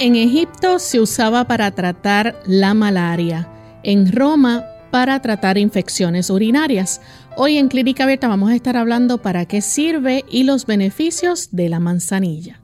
[0.00, 3.50] En Egipto se usaba para tratar la malaria,
[3.82, 7.02] en Roma para tratar infecciones urinarias.
[7.36, 11.68] Hoy en Clínica Abierta vamos a estar hablando para qué sirve y los beneficios de
[11.68, 12.62] la manzanilla.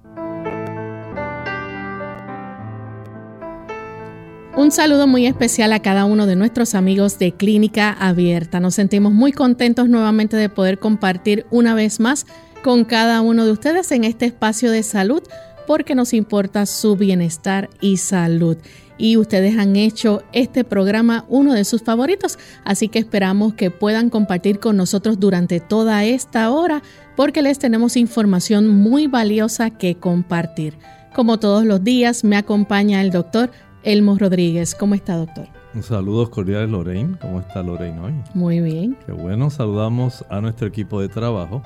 [4.56, 8.60] Un saludo muy especial a cada uno de nuestros amigos de Clínica Abierta.
[8.60, 12.24] Nos sentimos muy contentos nuevamente de poder compartir una vez más
[12.64, 15.22] con cada uno de ustedes en este espacio de salud
[15.66, 18.56] porque nos importa su bienestar y salud.
[18.98, 24.08] Y ustedes han hecho este programa uno de sus favoritos, así que esperamos que puedan
[24.08, 26.82] compartir con nosotros durante toda esta hora
[27.14, 30.78] porque les tenemos información muy valiosa que compartir.
[31.14, 33.50] Como todos los días, me acompaña el doctor
[33.82, 34.74] Elmo Rodríguez.
[34.74, 35.48] ¿Cómo está, doctor?
[35.82, 37.16] Saludos cordiales, Lorraine.
[37.20, 38.14] ¿Cómo está Lorraine hoy?
[38.34, 38.96] Muy bien.
[39.04, 39.50] Qué bueno.
[39.50, 41.62] Saludamos a nuestro equipo de trabajo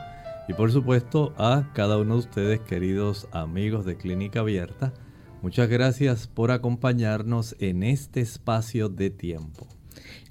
[0.50, 4.92] y por supuesto a cada uno de ustedes, queridos amigos de Clínica Abierta,
[5.42, 9.68] muchas gracias por acompañarnos en este espacio de tiempo.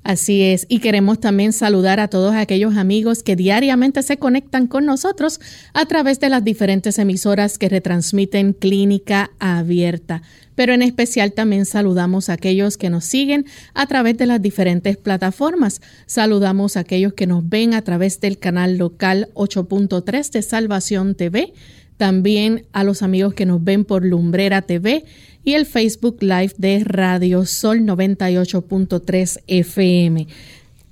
[0.04, 4.86] Así es, y queremos también saludar a todos aquellos amigos que diariamente se conectan con
[4.86, 5.40] nosotros
[5.74, 10.22] a través de las diferentes emisoras que retransmiten Clínica Abierta.
[10.56, 14.98] Pero en especial también saludamos a aquellos que nos siguen a través de las diferentes
[14.98, 15.82] plataformas.
[16.06, 21.54] Saludamos a aquellos que nos ven a través del canal local 8.3 de Salvación TV
[22.00, 25.04] también a los amigos que nos ven por Lumbrera TV
[25.44, 30.26] y el Facebook Live de Radio Sol 98.3 FM.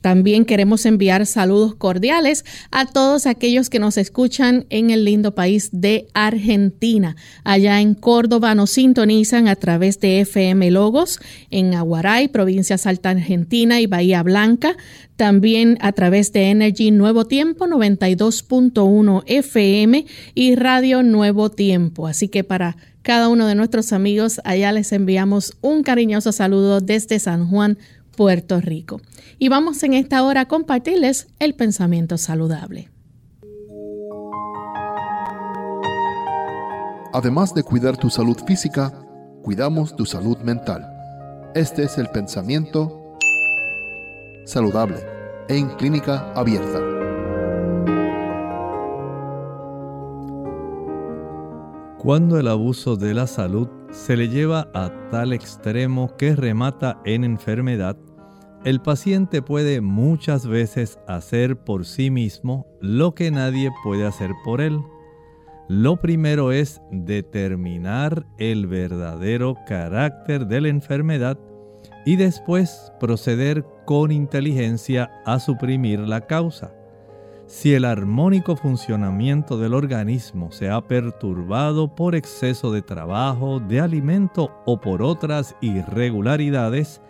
[0.01, 5.69] También queremos enviar saludos cordiales a todos aquellos que nos escuchan en el lindo país
[5.71, 7.15] de Argentina.
[7.43, 11.19] Allá en Córdoba nos sintonizan a través de FM Logos,
[11.49, 14.77] en Aguaray, provincia Salta Argentina y Bahía Blanca.
[15.15, 22.05] También a través de Energy Nuevo Tiempo 92.1 FM y Radio Nuevo Tiempo.
[22.05, 27.17] Así que para cada uno de nuestros amigos allá les enviamos un cariñoso saludo desde
[27.19, 27.79] San Juan,
[28.15, 29.01] Puerto Rico.
[29.39, 32.89] Y vamos en esta hora a compartirles el pensamiento saludable.
[37.13, 38.93] Además de cuidar tu salud física,
[39.43, 40.85] cuidamos tu salud mental.
[41.55, 43.15] Este es el pensamiento
[44.45, 44.97] saludable
[45.49, 46.79] en clínica abierta.
[51.99, 57.23] Cuando el abuso de la salud se le lleva a tal extremo que remata en
[57.23, 57.97] enfermedad,
[58.63, 64.61] el paciente puede muchas veces hacer por sí mismo lo que nadie puede hacer por
[64.61, 64.79] él.
[65.69, 71.37] Lo primero es determinar el verdadero carácter de la enfermedad
[72.05, 76.73] y después proceder con inteligencia a suprimir la causa.
[77.47, 84.51] Si el armónico funcionamiento del organismo se ha perturbado por exceso de trabajo, de alimento
[84.65, 87.01] o por otras irregularidades,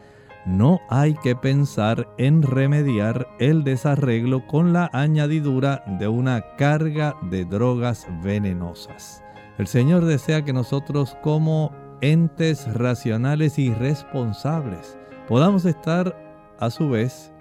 [0.48, 7.44] no hay que pensar en remediar el desarreglo con la añadidura de una carga de
[7.44, 9.22] drogas venenosas.
[9.58, 14.98] El Señor desea que nosotros como entes racionales y responsables
[15.28, 16.16] podamos estar
[16.60, 17.34] a su vez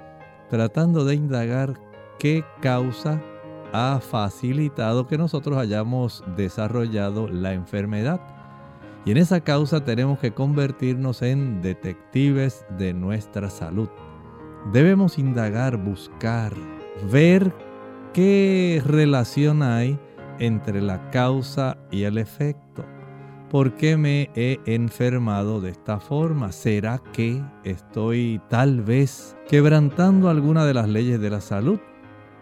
[0.50, 1.74] tratando de indagar
[2.18, 3.22] qué causa
[3.72, 8.20] ha facilitado que nosotros hayamos desarrollado la enfermedad
[9.06, 13.88] y en esa causa tenemos que convertirnos en detectives de nuestra salud.
[14.72, 16.52] Debemos indagar, buscar,
[17.10, 17.54] ver
[18.12, 19.96] qué relación hay
[20.40, 22.84] entre la causa y el efecto.
[23.48, 26.50] ¿Por qué me he enfermado de esta forma?
[26.50, 31.78] ¿Será que estoy tal vez quebrantando alguna de las leyes de la salud?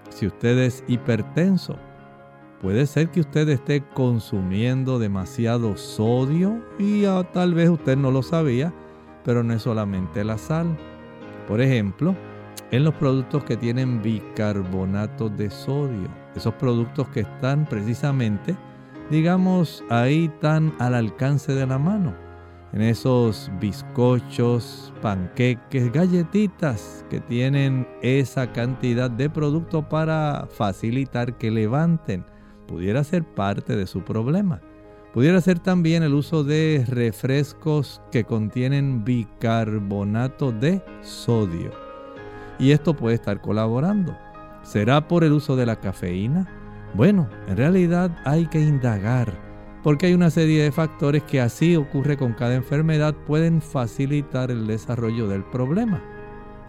[0.09, 1.77] Si usted es hipertenso,
[2.65, 8.23] Puede ser que usted esté consumiendo demasiado sodio y ah, tal vez usted no lo
[8.23, 8.73] sabía,
[9.23, 10.75] pero no es solamente la sal.
[11.47, 12.17] Por ejemplo,
[12.71, 18.57] en los productos que tienen bicarbonato de sodio, esos productos que están precisamente,
[19.11, 22.15] digamos, ahí tan al alcance de la mano.
[22.73, 32.25] en esos bizcochos, panqueques, galletitas que tienen esa cantidad de producto para facilitar que levanten.
[32.67, 34.61] Pudiera ser parte de su problema.
[35.13, 41.71] Pudiera ser también el uso de refrescos que contienen bicarbonato de sodio.
[42.59, 44.17] Y esto puede estar colaborando.
[44.63, 46.49] ¿Será por el uso de la cafeína?
[46.95, 49.33] Bueno, en realidad hay que indagar,
[49.83, 54.67] porque hay una serie de factores que así ocurre con cada enfermedad pueden facilitar el
[54.67, 56.03] desarrollo del problema.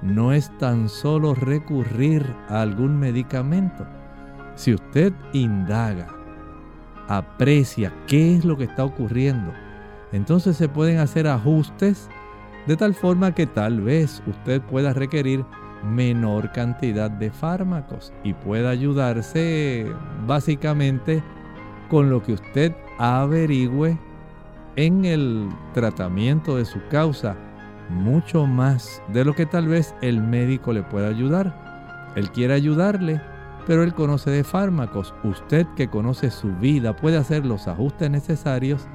[0.02, 3.88] No es tan solo recurrir a algún medicamento.
[4.56, 6.08] Si usted indaga,
[7.08, 9.52] aprecia qué es lo que está ocurriendo.
[10.12, 12.10] Entonces se pueden hacer ajustes
[12.68, 15.46] de tal forma que tal vez usted pueda requerir
[15.84, 19.86] menor cantidad de fármacos y pueda ayudarse
[20.26, 21.22] básicamente
[21.90, 23.98] con lo que usted averigüe
[24.76, 27.36] en el tratamiento de su causa
[27.90, 32.14] mucho más de lo que tal vez el médico le pueda ayudar.
[32.16, 33.22] Él quiere ayudarle,
[33.68, 35.14] pero él conoce de fármacos.
[35.24, 38.88] Usted que conoce su vida puede hacer los ajustes necesarios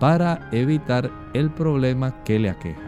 [0.00, 2.80] para evitar el problema que le aqueja.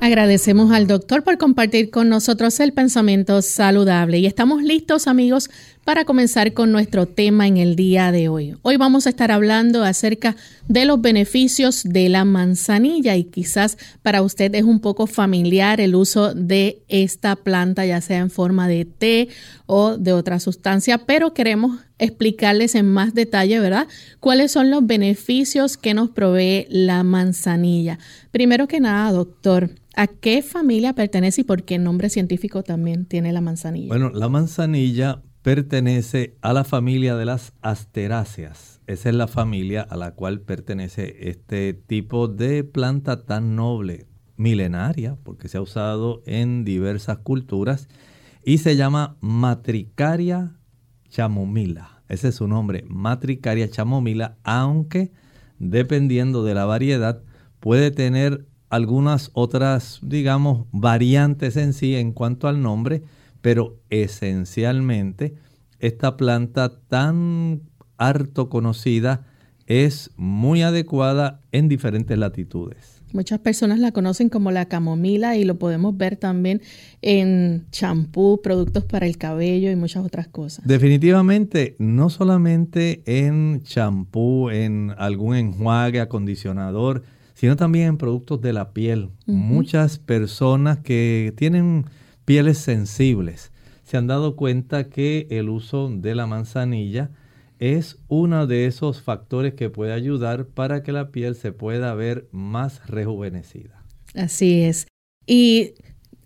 [0.00, 5.48] Agradecemos al doctor por compartir con nosotros el pensamiento saludable y estamos listos amigos
[5.84, 8.56] para comenzar con nuestro tema en el día de hoy.
[8.62, 10.34] Hoy vamos a estar hablando acerca
[10.66, 15.94] de los beneficios de la manzanilla y quizás para usted es un poco familiar el
[15.94, 19.28] uso de esta planta ya sea en forma de té
[19.66, 23.86] o de otra sustancia, pero queremos explicarles en más detalle, ¿verdad?
[24.20, 27.98] ¿Cuáles son los beneficios que nos provee la manzanilla?
[28.30, 33.32] Primero que nada, doctor, ¿A qué familia pertenece y por qué nombre científico también tiene
[33.32, 33.86] la manzanilla?
[33.86, 38.80] Bueno, la manzanilla pertenece a la familia de las asteráceas.
[38.86, 44.06] Esa es la familia a la cual pertenece este tipo de planta tan noble,
[44.36, 47.88] milenaria, porque se ha usado en diversas culturas,
[48.42, 50.56] y se llama Matricaria
[51.10, 52.02] chamomila.
[52.08, 55.12] Ese es su nombre, Matricaria chamomila, aunque
[55.58, 57.22] dependiendo de la variedad
[57.60, 63.02] puede tener algunas otras, digamos, variantes en sí en cuanto al nombre,
[63.44, 65.34] pero esencialmente
[65.78, 67.60] esta planta tan
[67.98, 69.26] harto conocida
[69.66, 73.02] es muy adecuada en diferentes latitudes.
[73.12, 76.62] Muchas personas la conocen como la camomila y lo podemos ver también
[77.02, 80.66] en champú, productos para el cabello y muchas otras cosas.
[80.66, 87.02] Definitivamente, no solamente en champú, en algún enjuague, acondicionador,
[87.34, 89.10] sino también en productos de la piel.
[89.26, 91.84] Muchas personas que tienen
[92.24, 93.52] pieles sensibles
[93.84, 97.10] se han dado cuenta que el uso de la manzanilla
[97.58, 102.26] es uno de esos factores que puede ayudar para que la piel se pueda ver
[102.32, 103.84] más rejuvenecida.
[104.14, 104.86] Así es.
[105.26, 105.74] Y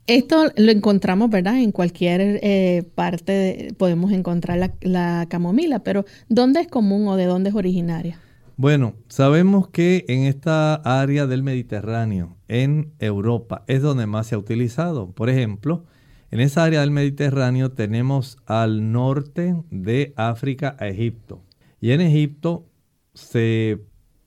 [0.06, 1.60] esto lo encontramos, ¿verdad?
[1.60, 7.26] En cualquier eh, parte podemos encontrar la, la camomila, pero ¿dónde es común o de
[7.26, 8.20] dónde es originaria?
[8.60, 14.38] Bueno, sabemos que en esta área del Mediterráneo, en Europa, es donde más se ha
[14.38, 15.12] utilizado.
[15.12, 15.84] Por ejemplo,
[16.32, 21.40] en esa área del Mediterráneo tenemos al norte de África a Egipto.
[21.80, 22.66] Y en Egipto
[23.14, 23.78] se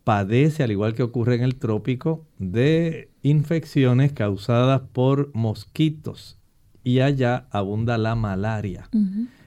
[0.06, 6.40] padece, al igual que ocurre en el trópico, de infecciones causadas por mosquitos.
[6.86, 8.90] Y allá abunda la malaria.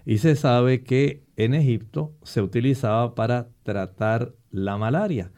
[0.05, 5.32] Y se sabe que en Egipto se utilizaba para tratar la malaria.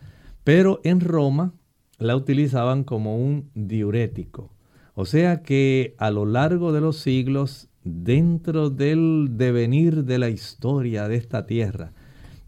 [0.44, 1.54] Pero en Roma
[1.98, 4.52] la utilizaban como un diurético.
[4.94, 11.08] O sea que a lo largo de los siglos, dentro del devenir de la historia
[11.08, 11.92] de esta tierra,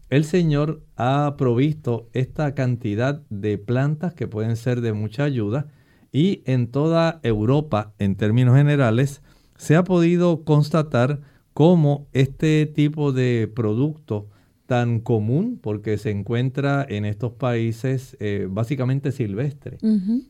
[0.09, 5.67] el Señor ha provisto esta cantidad de plantas que pueden ser de mucha ayuda
[6.11, 9.21] y en toda Europa, en términos generales,
[9.55, 11.21] se ha podido constatar
[11.53, 14.29] cómo este tipo de producto
[14.69, 19.79] tan común porque se encuentra en estos países eh, básicamente silvestre.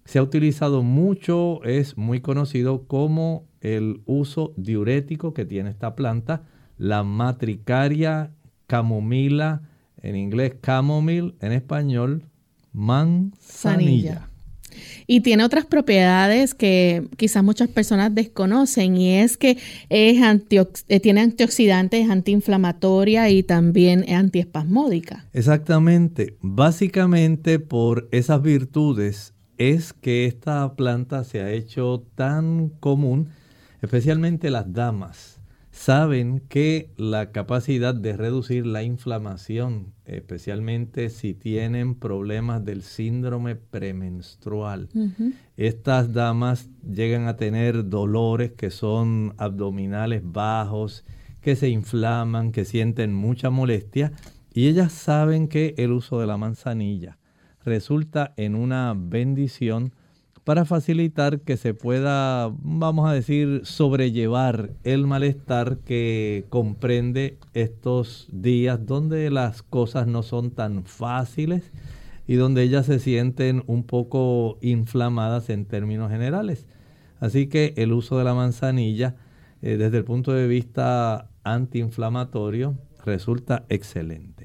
[0.05, 6.43] Se ha utilizado mucho, es muy conocido como el uso diurético que tiene esta planta,
[6.77, 8.31] la matricaria
[8.65, 9.63] camomila,
[10.01, 12.23] en inglés chamomile, en español
[12.71, 14.28] manzanilla.
[15.07, 19.57] Y tiene otras propiedades que quizás muchas personas desconocen y es que
[19.89, 25.25] es eh, tiene antioxidantes, antiinflamatoria y también antiespasmódica.
[25.33, 26.37] Exactamente.
[26.41, 33.29] Básicamente por esas virtudes es que esta planta se ha hecho tan común,
[33.81, 35.38] especialmente las damas
[35.79, 44.89] saben que la capacidad de reducir la inflamación, especialmente si tienen problemas del síndrome premenstrual,
[45.55, 51.05] estas damas llegan a tener dolores que son abdominales bajos,
[51.39, 54.11] que se inflaman, que sienten mucha molestia
[54.53, 57.19] y ellas saben que el uso de la manzanilla
[57.63, 59.93] resulta en una bendición
[60.49, 68.83] para facilitar que se pueda, vamos a decir, sobrellevar el malestar que comprende estos días
[68.83, 71.71] donde las cosas no son tan fáciles
[72.25, 76.65] y donde ellas se sienten un poco inflamadas en términos generales.
[77.19, 79.17] Así que el uso de la manzanilla
[79.61, 82.75] eh, desde el punto de vista antiinflamatorio
[83.05, 84.38] resulta excelente.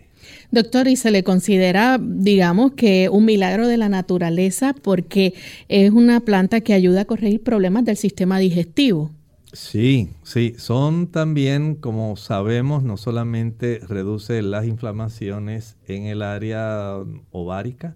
[0.50, 5.34] Doctor, y se le considera, digamos, que un milagro de la naturaleza porque
[5.68, 9.10] es una planta que ayuda a corregir problemas del sistema digestivo.
[9.52, 16.96] Sí, sí, son también, como sabemos, no solamente reduce las inflamaciones en el área
[17.30, 17.94] ovárica,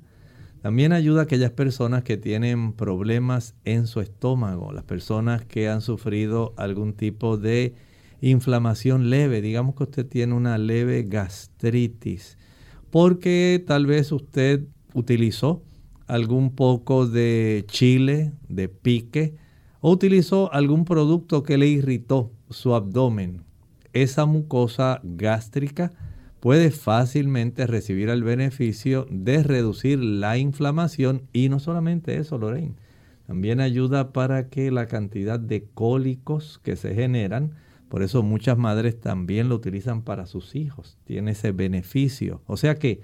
[0.62, 5.80] también ayuda a aquellas personas que tienen problemas en su estómago, las personas que han
[5.80, 7.74] sufrido algún tipo de
[8.20, 12.38] inflamación leve, digamos que usted tiene una leve gastritis,
[12.90, 15.62] porque tal vez usted utilizó
[16.06, 19.34] algún poco de chile, de pique,
[19.80, 23.44] o utilizó algún producto que le irritó su abdomen.
[23.92, 25.92] Esa mucosa gástrica
[26.40, 32.76] puede fácilmente recibir el beneficio de reducir la inflamación y no solamente eso, Lorraine,
[33.26, 37.54] también ayuda para que la cantidad de cólicos que se generan,
[37.88, 40.98] por eso muchas madres también lo utilizan para sus hijos.
[41.04, 42.42] Tiene ese beneficio.
[42.46, 43.00] O sea que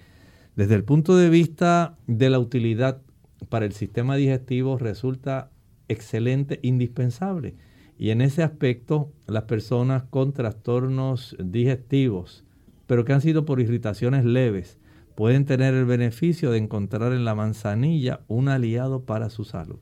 [0.57, 3.01] desde el punto de vista de la utilidad
[3.49, 5.51] para el sistema digestivo resulta
[5.89, 7.55] excelente, indispensable.
[7.99, 12.45] Y en ese aspecto, las personas con trastornos digestivos,
[12.87, 14.79] pero que han sido por irritaciones leves,
[15.15, 19.79] pueden tener el beneficio de encontrar en la manzanilla un aliado para su salud.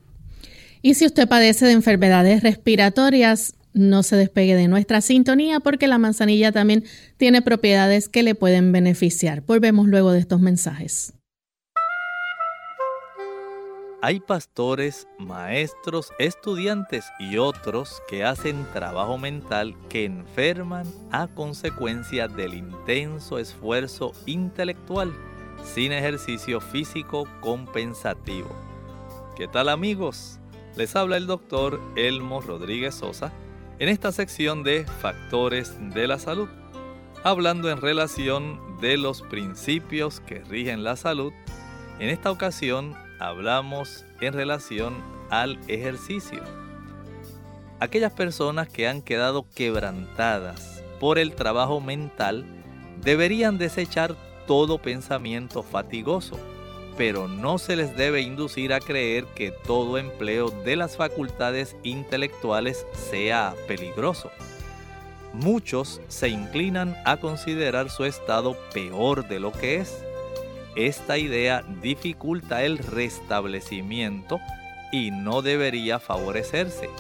[0.83, 5.99] Y si usted padece de enfermedades respiratorias, no se despegue de nuestra sintonía porque la
[5.99, 6.85] manzanilla también
[7.17, 9.43] tiene propiedades que le pueden beneficiar.
[9.43, 11.15] Volvemos luego de estos mensajes.
[14.05, 22.55] Hay pastores, maestros, estudiantes y otros que hacen trabajo mental que enferman a consecuencia del
[22.55, 25.15] intenso esfuerzo intelectual
[25.63, 28.51] sin ejercicio físico compensativo.
[29.37, 30.41] ¿Qué tal amigos?
[30.77, 33.33] Les habla el doctor Elmo Rodríguez Sosa
[33.79, 36.49] en esta sección de factores de la salud,
[37.25, 41.33] hablando en relación de los principios que rigen la salud.
[41.99, 44.95] En esta ocasión hablamos en relación
[45.31, 46.43] al ejercicio.
[47.81, 52.45] Aquellas personas que han quedado quebrantadas por el trabajo mental
[53.03, 54.15] deberían desechar
[54.47, 56.39] todo pensamiento fatigoso
[56.97, 62.87] pero no se les debe inducir a creer que todo empleo de las facultades intelectuales
[63.11, 64.31] sea peligroso.
[65.33, 70.05] Muchos se inclinan a considerar su estado peor de lo que es.
[70.77, 74.41] Esta idea dificulta el restablecimiento
[74.91, 76.91] y no debería favorecerse.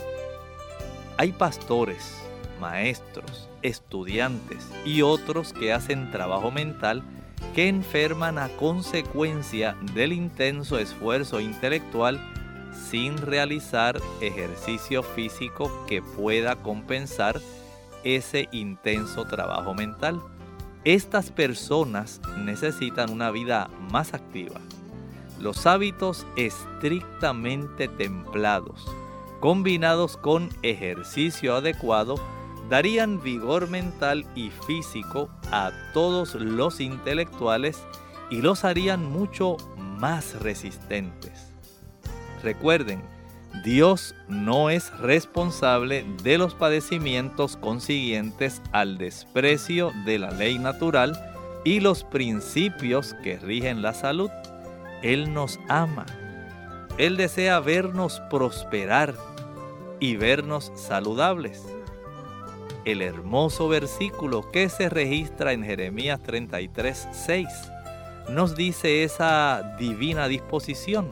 [1.18, 2.22] Hay pastores,
[2.58, 7.02] maestros, estudiantes y otros que hacen trabajo mental
[7.54, 12.20] que enferman a consecuencia del intenso esfuerzo intelectual
[12.74, 17.40] sin realizar ejercicio físico que pueda compensar
[18.04, 20.20] ese intenso trabajo mental.
[20.84, 24.60] Estas personas necesitan una vida más activa.
[25.38, 28.84] Los hábitos estrictamente templados,
[29.40, 32.16] combinados con ejercicio adecuado,
[32.72, 37.84] darían vigor mental y físico a todos los intelectuales
[38.30, 41.52] y los harían mucho más resistentes.
[42.42, 43.02] Recuerden,
[43.62, 51.12] Dios no es responsable de los padecimientos consiguientes al desprecio de la ley natural
[51.66, 54.30] y los principios que rigen la salud.
[55.02, 56.06] Él nos ama.
[56.96, 59.14] Él desea vernos prosperar
[60.00, 61.62] y vernos saludables
[62.84, 67.48] el hermoso versículo que se registra en Jeremías 33, 6.
[68.28, 71.10] Nos dice esa divina disposición.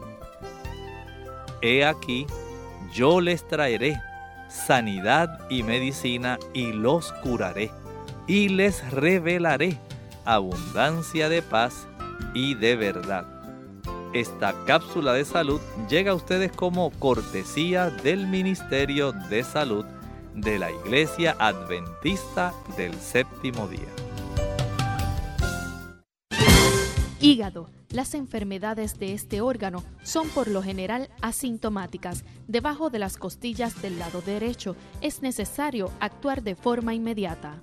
[1.63, 2.27] He aquí,
[2.93, 4.01] yo les traeré
[4.49, 7.71] sanidad y medicina y los curaré
[8.27, 9.79] y les revelaré
[10.25, 11.87] abundancia de paz
[12.35, 13.27] y de verdad.
[14.13, 19.85] Esta cápsula de salud llega a ustedes como cortesía del Ministerio de Salud
[20.35, 23.89] de la Iglesia Adventista del Séptimo Día.
[27.21, 27.69] Hígado.
[27.91, 32.25] Las enfermedades de este órgano son por lo general asintomáticas.
[32.47, 37.61] Debajo de las costillas del lado derecho es necesario actuar de forma inmediata.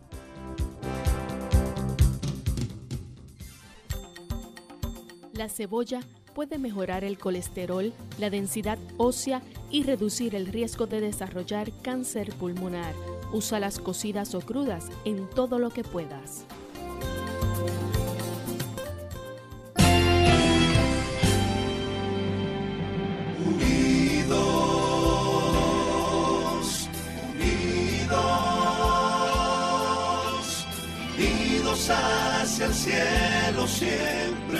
[5.32, 6.02] La cebolla
[6.38, 9.42] puede mejorar el colesterol, la densidad ósea
[9.72, 12.94] y reducir el riesgo de desarrollar cáncer pulmonar.
[13.34, 16.46] Usa las cocidas o crudas en todo lo que puedas.
[23.44, 24.38] Unidos,
[27.34, 28.08] unidos,
[31.18, 34.60] unidos hacia el cielo siempre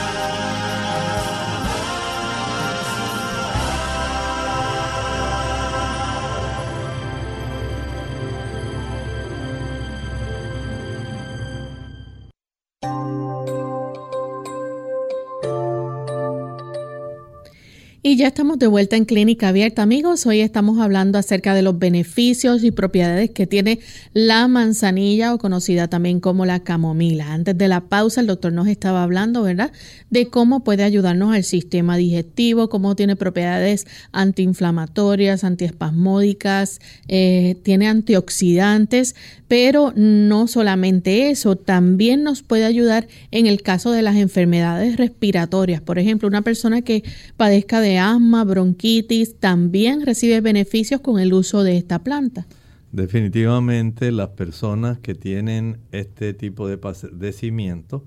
[18.11, 20.25] Y ya estamos de vuelta en Clínica Abierta, amigos.
[20.25, 23.79] Hoy estamos hablando acerca de los beneficios y propiedades que tiene
[24.11, 27.31] la manzanilla o conocida también como la camomila.
[27.31, 29.71] Antes de la pausa, el doctor nos estaba hablando, ¿verdad?,
[30.09, 39.15] de cómo puede ayudarnos al sistema digestivo, cómo tiene propiedades antiinflamatorias, antiespasmódicas, eh, tiene antioxidantes,
[39.51, 45.81] pero no solamente eso, también nos puede ayudar en el caso de las enfermedades respiratorias.
[45.81, 47.03] Por ejemplo, una persona que
[47.35, 52.47] padezca de asma, bronquitis, también recibe beneficios con el uso de esta planta.
[52.93, 58.05] Definitivamente las personas que tienen este tipo de padecimiento,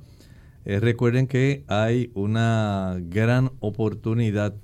[0.64, 4.55] eh, recuerden que hay una gran oportunidad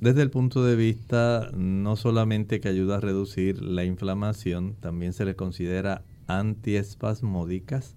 [0.00, 5.26] desde el punto de vista no solamente que ayuda a reducir la inflamación, también se
[5.26, 6.02] le considera
[6.38, 7.96] antiespasmódicas.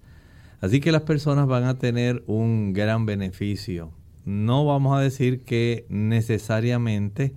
[0.60, 3.92] Así que las personas van a tener un gran beneficio.
[4.24, 7.34] No vamos a decir que necesariamente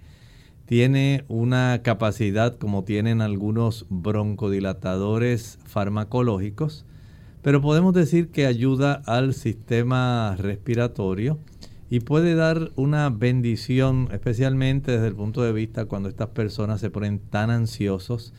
[0.66, 6.86] tiene una capacidad como tienen algunos broncodilatadores farmacológicos,
[7.42, 11.40] pero podemos decir que ayuda al sistema respiratorio
[11.90, 16.90] y puede dar una bendición, especialmente desde el punto de vista cuando estas personas se
[16.90, 18.34] ponen tan ansiosos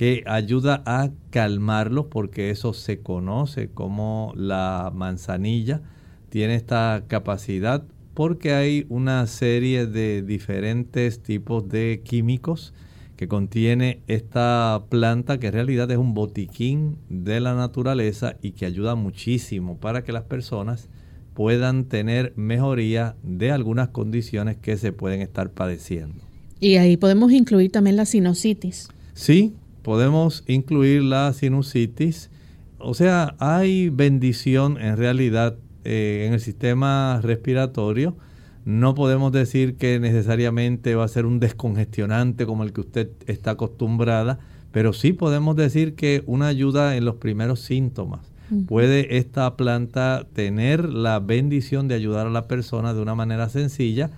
[0.00, 5.82] que ayuda a calmarlos porque eso se conoce como la manzanilla
[6.30, 7.84] tiene esta capacidad
[8.14, 12.72] porque hay una serie de diferentes tipos de químicos
[13.16, 18.64] que contiene esta planta que en realidad es un botiquín de la naturaleza y que
[18.64, 20.88] ayuda muchísimo para que las personas
[21.34, 26.22] puedan tener mejoría de algunas condiciones que se pueden estar padeciendo.
[26.58, 28.88] Y ahí podemos incluir también la sinusitis.
[29.12, 32.30] Sí, podemos incluir la sinusitis.
[32.78, 38.16] O sea, hay bendición en realidad eh, en el sistema respiratorio.
[38.64, 43.52] No podemos decir que necesariamente va a ser un descongestionante como el que usted está
[43.52, 44.38] acostumbrada,
[44.72, 48.30] pero sí podemos decir que una ayuda en los primeros síntomas.
[48.66, 54.10] Puede esta planta tener la bendición de ayudar a la persona de una manera sencilla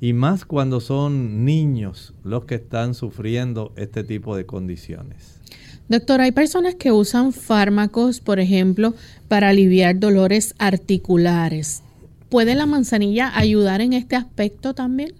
[0.00, 5.40] y más cuando son niños los que están sufriendo este tipo de condiciones.
[5.88, 8.94] Doctor, hay personas que usan fármacos, por ejemplo,
[9.28, 11.82] para aliviar dolores articulares.
[12.28, 15.12] ¿Puede la manzanilla ayudar en este aspecto también?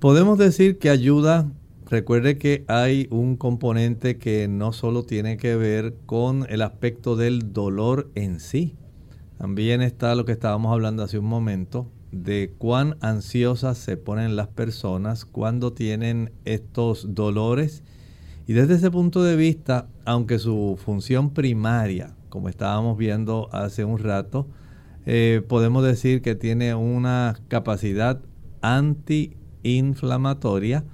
[0.00, 1.50] Podemos decir que ayuda.
[1.88, 7.52] Recuerde que hay un componente que no solo tiene que ver con el aspecto del
[7.52, 8.74] dolor en sí.
[9.38, 11.86] También está lo que estábamos hablando hace un momento,
[12.22, 17.82] de cuán ansiosas se ponen las personas cuando tienen estos dolores.
[18.46, 23.98] Y desde ese punto de vista, aunque su función primaria, como estábamos viendo hace un
[23.98, 24.48] rato,
[25.04, 28.20] eh, podemos decir que tiene una capacidad
[28.60, 30.84] antiinflamatoria,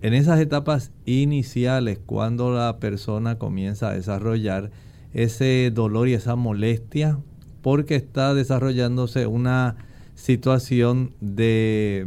[0.00, 4.70] en esas etapas iniciales, cuando la persona comienza a desarrollar
[5.12, 7.18] ese dolor y esa molestia,
[7.62, 9.87] porque está desarrollándose una
[10.18, 12.06] situación de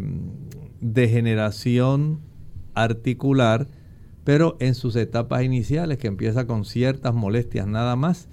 [0.82, 2.20] degeneración
[2.74, 3.68] articular,
[4.24, 8.28] pero en sus etapas iniciales, que empieza con ciertas molestias nada más,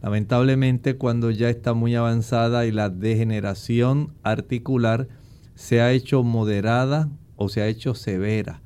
[0.00, 5.08] Lamentablemente cuando ya está muy avanzada y la degeneración articular
[5.54, 8.62] se ha hecho moderada o se ha hecho severa,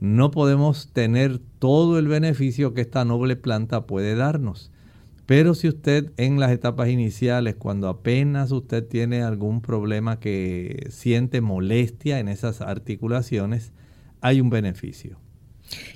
[0.00, 4.71] no podemos tener todo el beneficio que esta noble planta puede darnos.
[5.26, 11.40] Pero si usted en las etapas iniciales, cuando apenas usted tiene algún problema que siente
[11.40, 13.72] molestia en esas articulaciones,
[14.20, 15.18] hay un beneficio.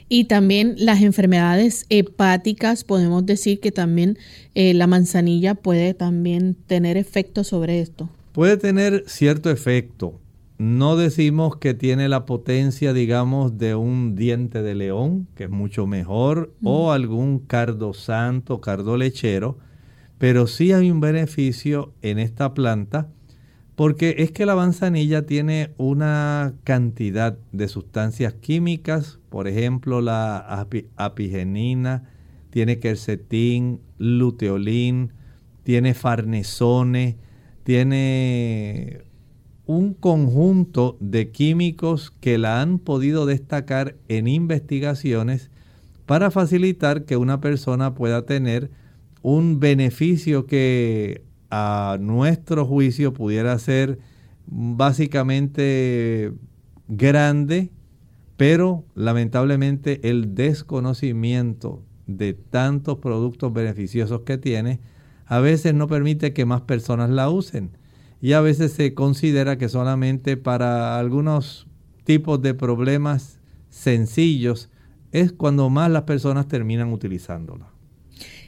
[0.09, 4.17] Y también las enfermedades hepáticas, podemos decir que también
[4.55, 8.09] eh, la manzanilla puede también tener efecto sobre esto.
[8.33, 10.21] Puede tener cierto efecto.
[10.59, 15.87] No decimos que tiene la potencia, digamos, de un diente de león, que es mucho
[15.87, 19.59] mejor, o algún cardo santo, cardo lechero,
[20.19, 23.09] pero sí hay un beneficio en esta planta
[23.77, 30.66] porque es que la manzanilla tiene una cantidad de sustancias químicas, por ejemplo la
[30.97, 32.11] apigenina,
[32.49, 35.12] tiene quercetín, luteolín,
[35.62, 37.19] tiene farnesone,
[37.64, 39.03] tiene
[39.66, 45.50] un conjunto de químicos que la han podido destacar en investigaciones
[46.07, 48.70] para facilitar que una persona pueda tener
[49.22, 53.98] un beneficio que a nuestro juicio pudiera ser
[54.46, 56.33] básicamente
[56.87, 57.70] grande,
[58.37, 64.79] pero lamentablemente el desconocimiento de tantos productos beneficiosos que tiene
[65.26, 67.70] a veces no permite que más personas la usen.
[68.27, 71.69] Y a veces se considera que solamente para algunos
[72.03, 73.39] tipos de problemas
[73.71, 74.69] sencillos
[75.12, 77.69] es cuando más las personas terminan utilizándola.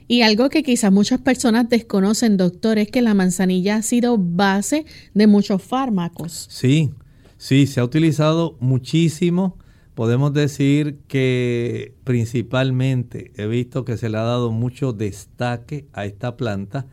[0.08, 4.84] Y algo que quizás muchas personas desconocen, doctor, es que la manzanilla ha sido base
[5.14, 6.48] de muchos fármacos.
[6.50, 6.90] Sí,
[7.36, 9.58] sí, se ha utilizado muchísimo.
[9.94, 16.36] Podemos decir que principalmente he visto que se le ha dado mucho destaque a esta
[16.36, 16.86] planta,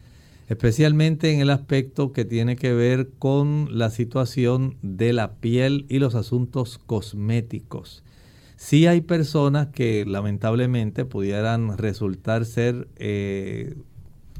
[0.47, 5.99] especialmente en el aspecto que tiene que ver con la situación de la piel y
[5.99, 8.03] los asuntos cosméticos.
[8.55, 13.75] Sí hay personas que lamentablemente pudieran resultar ser eh,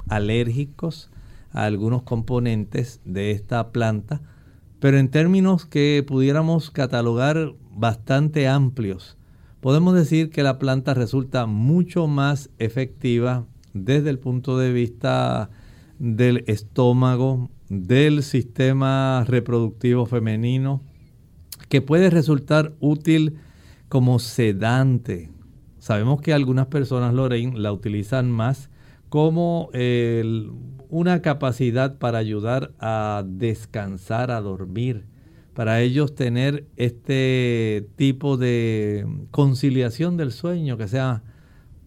[0.08, 1.10] alérgicos
[1.52, 4.22] a algunos componentes de esta planta,
[4.80, 9.18] pero en términos que pudiéramos catalogar bastante amplios,
[9.60, 15.50] podemos decir que la planta resulta mucho más efectiva desde el punto de vista
[16.00, 20.82] del estómago, del sistema reproductivo femenino,
[21.70, 23.38] que puede resultar útil
[23.90, 25.32] como sedante.
[25.80, 28.70] Sabemos que algunas personas, Lorraine, la utilizan más
[29.10, 29.70] como
[30.90, 35.06] una capacidad para ayudar a descansar, a dormir,
[35.54, 41.24] para ellos tener este tipo de conciliación del sueño, que sea,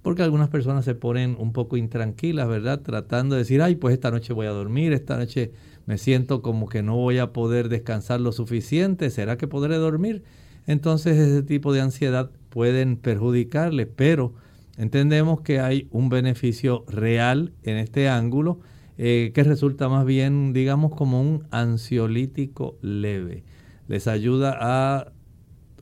[0.02, 2.80] porque algunas personas se ponen un poco intranquilas, ¿verdad?
[2.80, 5.52] Tratando de decir, ay, pues esta noche voy a dormir, esta noche
[5.86, 10.22] me siento como que no voy a poder descansar lo suficiente, ¿será que podré dormir?
[10.68, 14.34] entonces ese tipo de ansiedad pueden perjudicarle, pero
[14.76, 18.60] entendemos que hay un beneficio real en este ángulo
[18.98, 23.44] eh, que resulta más bien, digamos, como un ansiolítico leve.
[23.86, 25.12] Les ayuda a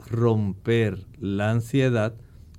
[0.08, 2.14] romper la ansiedad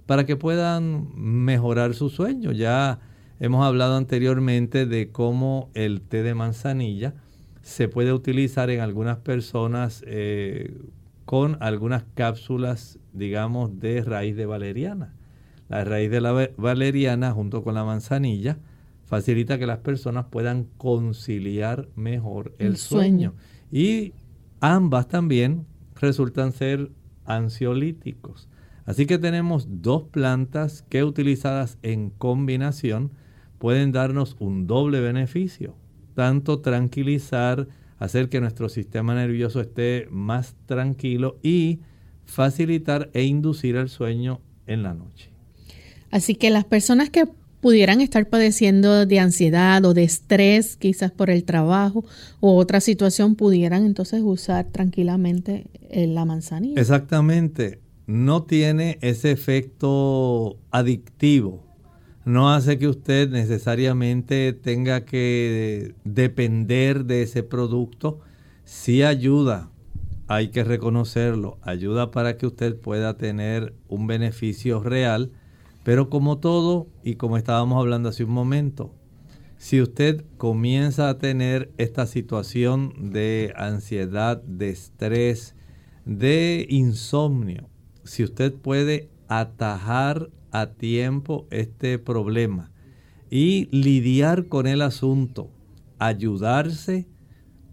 [0.07, 2.51] para que puedan mejorar su sueño.
[2.51, 2.99] Ya
[3.39, 7.13] hemos hablado anteriormente de cómo el té de manzanilla
[7.61, 10.75] se puede utilizar en algunas personas eh,
[11.25, 15.13] con algunas cápsulas, digamos, de raíz de valeriana.
[15.67, 18.57] La raíz de la valeriana junto con la manzanilla
[19.03, 23.33] facilita que las personas puedan conciliar mejor el, sueño.
[23.69, 24.13] Y
[24.61, 25.65] ambas también
[25.99, 26.91] resultan ser
[27.25, 28.47] ansiolíticos.
[28.87, 33.11] Así que tenemos dos plantas que utilizadas en combinación
[33.59, 35.75] pueden darnos un doble beneficio,
[36.15, 37.67] tanto tranquilizar
[37.99, 41.81] hacer que nuestro sistema nervioso esté más tranquilo y
[42.23, 45.31] facilitar e inducir el sueño en la noche.
[46.09, 47.27] Así que las personas que
[47.59, 52.05] pudieran estar padeciendo de ansiedad o de estrés, quizás por el trabajo
[52.39, 56.79] o otra situación, pudieran entonces usar tranquilamente eh, la manzanilla.
[56.79, 57.81] Exactamente.
[58.07, 61.67] No tiene ese efecto adictivo
[62.27, 68.19] no hace que usted necesariamente tenga que depender de ese producto.
[68.65, 69.71] Sí ayuda,
[70.27, 75.31] hay que reconocerlo, ayuda para que usted pueda tener un beneficio real,
[75.85, 78.93] pero como todo, y como estábamos hablando hace un momento,
[79.57, 85.55] si usted comienza a tener esta situación de ansiedad, de estrés,
[86.03, 87.69] de insomnio,
[88.07, 92.71] si usted puede atajar a tiempo este problema
[93.29, 95.51] y lidiar con el asunto,
[95.99, 97.07] ayudarse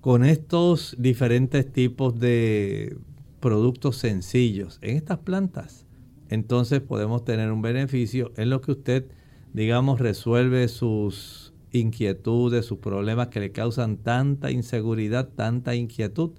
[0.01, 2.97] con estos diferentes tipos de
[3.41, 5.87] productos sencillos en estas plantas,
[6.29, 9.07] entonces podemos tener un beneficio en lo que usted,
[9.53, 16.33] digamos, resuelve sus inquietudes, sus problemas que le causan tanta inseguridad, tanta inquietud,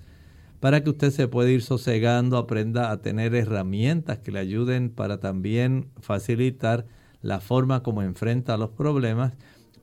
[0.59, 5.19] para que usted se pueda ir sosegando, aprenda a tener herramientas que le ayuden para
[5.19, 6.85] también facilitar
[7.21, 9.33] la forma como enfrenta los problemas.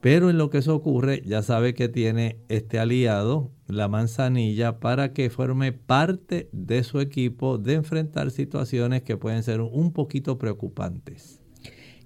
[0.00, 5.12] Pero en lo que eso ocurre, ya sabe que tiene este aliado, la manzanilla, para
[5.12, 11.41] que forme parte de su equipo de enfrentar situaciones que pueden ser un poquito preocupantes.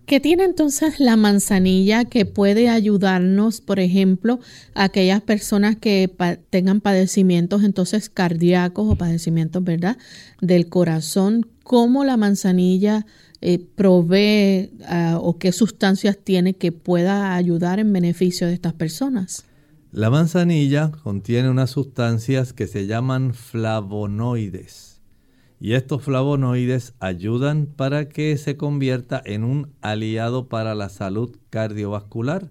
[0.07, 4.39] ¿Qué tiene entonces la manzanilla que puede ayudarnos, por ejemplo,
[4.73, 6.09] a aquellas personas que
[6.49, 9.99] tengan padecimientos entonces cardíacos o padecimientos, ¿verdad?,
[10.41, 11.49] del corazón?
[11.65, 13.05] ¿Cómo la manzanilla
[13.41, 19.45] eh, provee ah, o qué sustancias tiene que pueda ayudar en beneficio de estas personas?
[19.91, 24.96] La manzanilla contiene unas sustancias que se llaman flavonoides
[25.59, 32.51] y estos flavonoides ayudan para que se convierta en un aliado para la salud cardiovascular.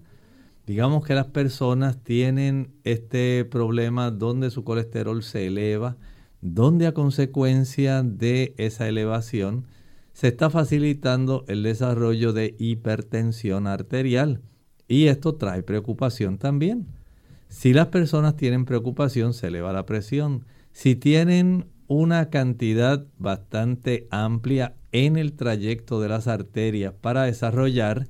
[0.66, 5.96] Digamos que las personas tienen este problema donde su colesterol se eleva,
[6.40, 9.66] donde a consecuencia de esa elevación
[10.12, 14.40] se está facilitando el desarrollo de hipertensión arterial.
[14.88, 16.86] Y esto trae preocupación también.
[17.48, 20.44] Si las personas tienen preocupación, se eleva la presión.
[20.72, 28.06] Si tienen una cantidad bastante amplia en el trayecto de las arterias para desarrollar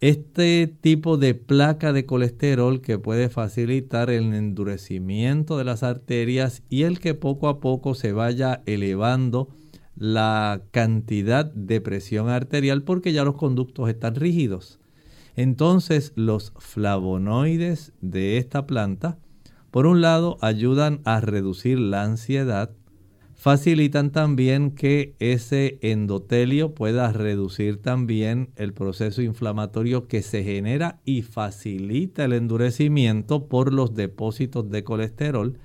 [0.00, 6.82] este tipo de placa de colesterol que puede facilitar el endurecimiento de las arterias y
[6.82, 9.48] el que poco a poco se vaya elevando
[9.94, 14.80] la cantidad de presión arterial porque ya los conductos están rígidos.
[15.36, 19.18] Entonces los flavonoides de esta planta,
[19.70, 22.70] por un lado, ayudan a reducir la ansiedad,
[23.42, 31.22] facilitan también que ese endotelio pueda reducir también el proceso inflamatorio que se genera y
[31.22, 35.58] facilita el endurecimiento por los depósitos de colesterol.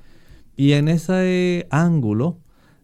[0.55, 2.39] Y en ese ángulo,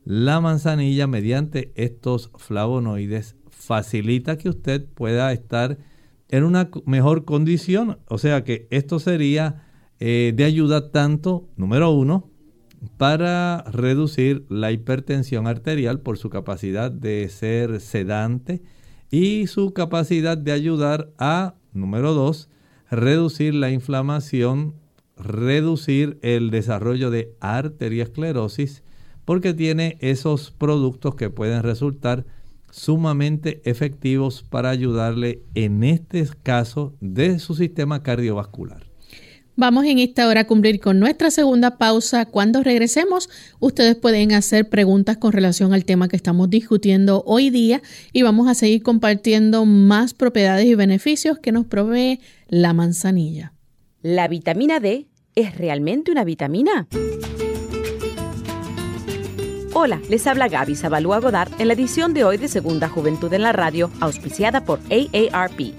[0.05, 5.79] la manzanilla mediante estos flavonoides facilita que usted pueda estar
[6.29, 7.97] en una mejor condición.
[8.09, 9.65] O sea que esto sería
[9.99, 12.29] eh, de ayuda tanto, número uno,
[12.97, 18.61] para reducir la hipertensión arterial por su capacidad de ser sedante
[19.09, 22.49] y su capacidad de ayudar a, número dos,
[22.89, 24.75] reducir la inflamación,
[25.17, 28.83] reducir el desarrollo de arteriosclerosis,
[29.25, 32.25] porque tiene esos productos que pueden resultar
[32.71, 38.92] sumamente efectivos para ayudarle en este caso de su sistema cardiovascular.
[39.55, 42.25] Vamos en esta hora a cumplir con nuestra segunda pausa.
[42.25, 47.83] Cuando regresemos, ustedes pueden hacer preguntas con relación al tema que estamos discutiendo hoy día
[48.11, 53.53] y vamos a seguir compartiendo más propiedades y beneficios que nos provee la manzanilla.
[54.01, 56.87] ¿La vitamina D es realmente una vitamina?
[59.75, 63.43] Hola, les habla Gaby Zabalúa Godard en la edición de hoy de Segunda Juventud en
[63.43, 65.75] la Radio, auspiciada por AARP.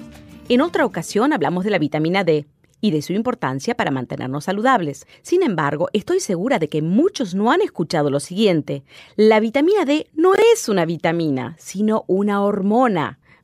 [0.48, 2.46] En otra ocasión hablamos de la vitamina D
[2.80, 5.06] y de su importancia para mantenernos saludables.
[5.22, 8.84] Sin embargo, estoy segura de que muchos no han escuchado lo siguiente.
[9.16, 13.18] La vitamina D no es una vitamina, sino una hormona.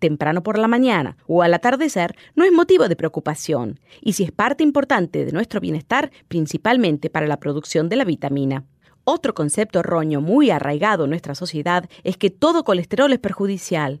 [0.00, 4.32] temprano por la mañana o al atardecer no es motivo de preocupación y si es
[4.32, 8.64] parte importante de nuestro bienestar, principalmente para la producción de la vitamina.
[9.04, 14.00] Otro concepto erróneo muy arraigado en nuestra sociedad es que todo colesterol es perjudicial.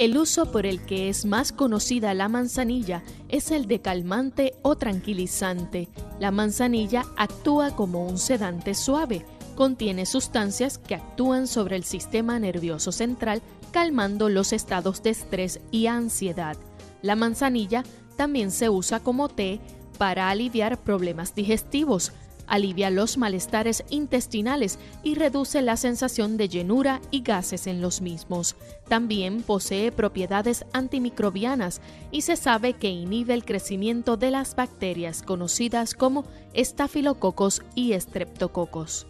[0.00, 4.76] El uso por el que es más conocida la manzanilla es el de calmante o
[4.76, 5.90] tranquilizante.
[6.18, 9.26] La manzanilla actúa como un sedante suave.
[9.56, 15.86] Contiene sustancias que actúan sobre el sistema nervioso central calmando los estados de estrés y
[15.86, 16.56] ansiedad.
[17.02, 17.82] La manzanilla
[18.16, 19.60] también se usa como té
[19.98, 22.12] para aliviar problemas digestivos,
[22.50, 28.56] alivia los malestares intestinales y reduce la sensación de llenura y gases en los mismos.
[28.88, 35.94] También posee propiedades antimicrobianas y se sabe que inhibe el crecimiento de las bacterias conocidas
[35.94, 39.06] como estafilococos y estreptococos.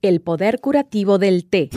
[0.00, 1.70] El poder curativo del té.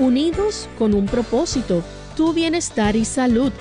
[0.01, 1.85] Unidos con un propósito,
[2.17, 3.53] tu bienestar y salud.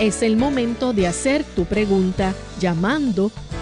[0.00, 3.30] Es el momento de hacer tu pregunta llamando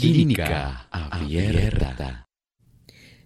[0.00, 2.26] Clínica Abierta.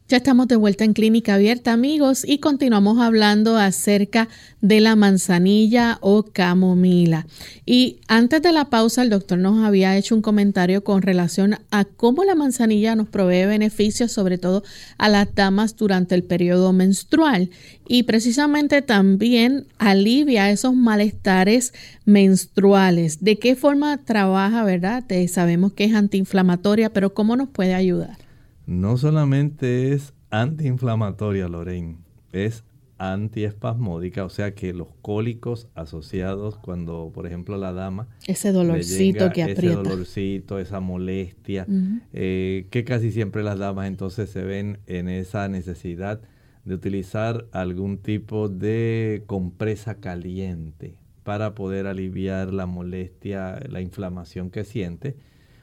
[0.09, 4.29] Ya estamos de vuelta en Clínica Abierta, amigos, y continuamos hablando acerca
[4.61, 7.27] de la manzanilla o camomila.
[7.65, 11.85] Y antes de la pausa, el doctor nos había hecho un comentario con relación a
[11.85, 14.63] cómo la manzanilla nos provee beneficios, sobre todo
[14.97, 17.51] a las damas durante el periodo menstrual.
[17.89, 23.25] Y precisamente también alivia esos malestares menstruales.
[23.25, 25.03] ¿De qué forma trabaja, verdad?
[25.27, 28.26] sabemos que es antiinflamatoria, pero ¿cómo nos puede ayudar?
[28.67, 31.99] No solamente es antiinflamatoria, Lorraine,
[32.33, 32.65] es
[32.99, 38.09] antiespasmódica, o sea que los cólicos asociados cuando, por ejemplo, la dama...
[38.27, 39.81] Ese dolorcito que aprieta.
[39.81, 41.67] Ese dolorcito, esa molestia,
[42.13, 46.21] eh, que casi siempre las damas entonces se ven en esa necesidad
[46.65, 54.65] de utilizar algún tipo de compresa caliente para poder aliviar la molestia, la inflamación que
[54.65, 55.17] siente.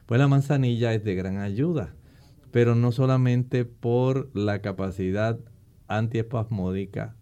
[0.05, 1.95] Pues la manzanilla es de gran ayuda
[2.53, 5.39] pero no solamente por la capacidad
[5.87, 7.15] antiespasmódica,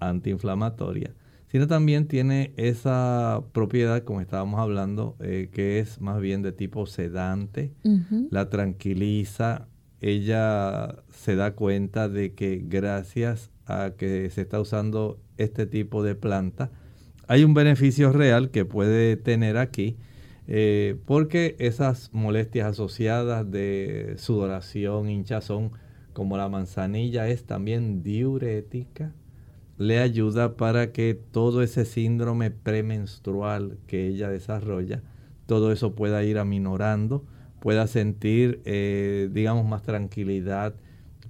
[0.00, 1.14] antiinflamatoria,
[1.46, 6.86] sino también tiene esa propiedad, como estábamos hablando, eh, que es más bien de tipo
[6.86, 7.72] sedante,
[8.28, 9.68] la tranquiliza,
[10.00, 16.16] ella se da cuenta de que gracias a que se está usando este tipo de
[16.16, 16.72] planta,
[17.28, 19.96] hay un beneficio real que puede tener aquí,
[20.48, 25.72] eh, porque esas molestias asociadas de sudoración, hinchazón,
[26.12, 29.12] como la manzanilla es también diurética,
[29.78, 35.02] le ayuda para que todo ese síndrome premenstrual que ella desarrolla,
[35.46, 37.24] todo eso pueda ir aminorando,
[37.60, 40.74] pueda sentir, eh, digamos, más tranquilidad,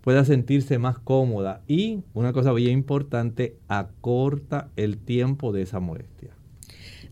[0.00, 6.30] pueda sentirse más cómoda y, una cosa bien importante, acorta el tiempo de esa molestia.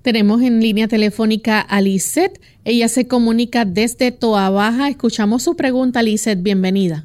[0.03, 2.41] Tenemos en línea telefónica a Lisette.
[2.65, 4.89] Ella se comunica desde Toa Baja.
[4.89, 6.43] Escuchamos su pregunta, Lisette.
[6.43, 7.05] Bienvenida.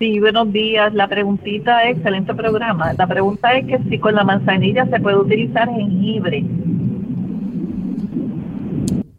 [0.00, 0.92] Sí, buenos días.
[0.94, 2.92] La preguntita, excelente programa.
[2.94, 6.44] La pregunta es que si con la manzanilla se puede utilizar jengibre.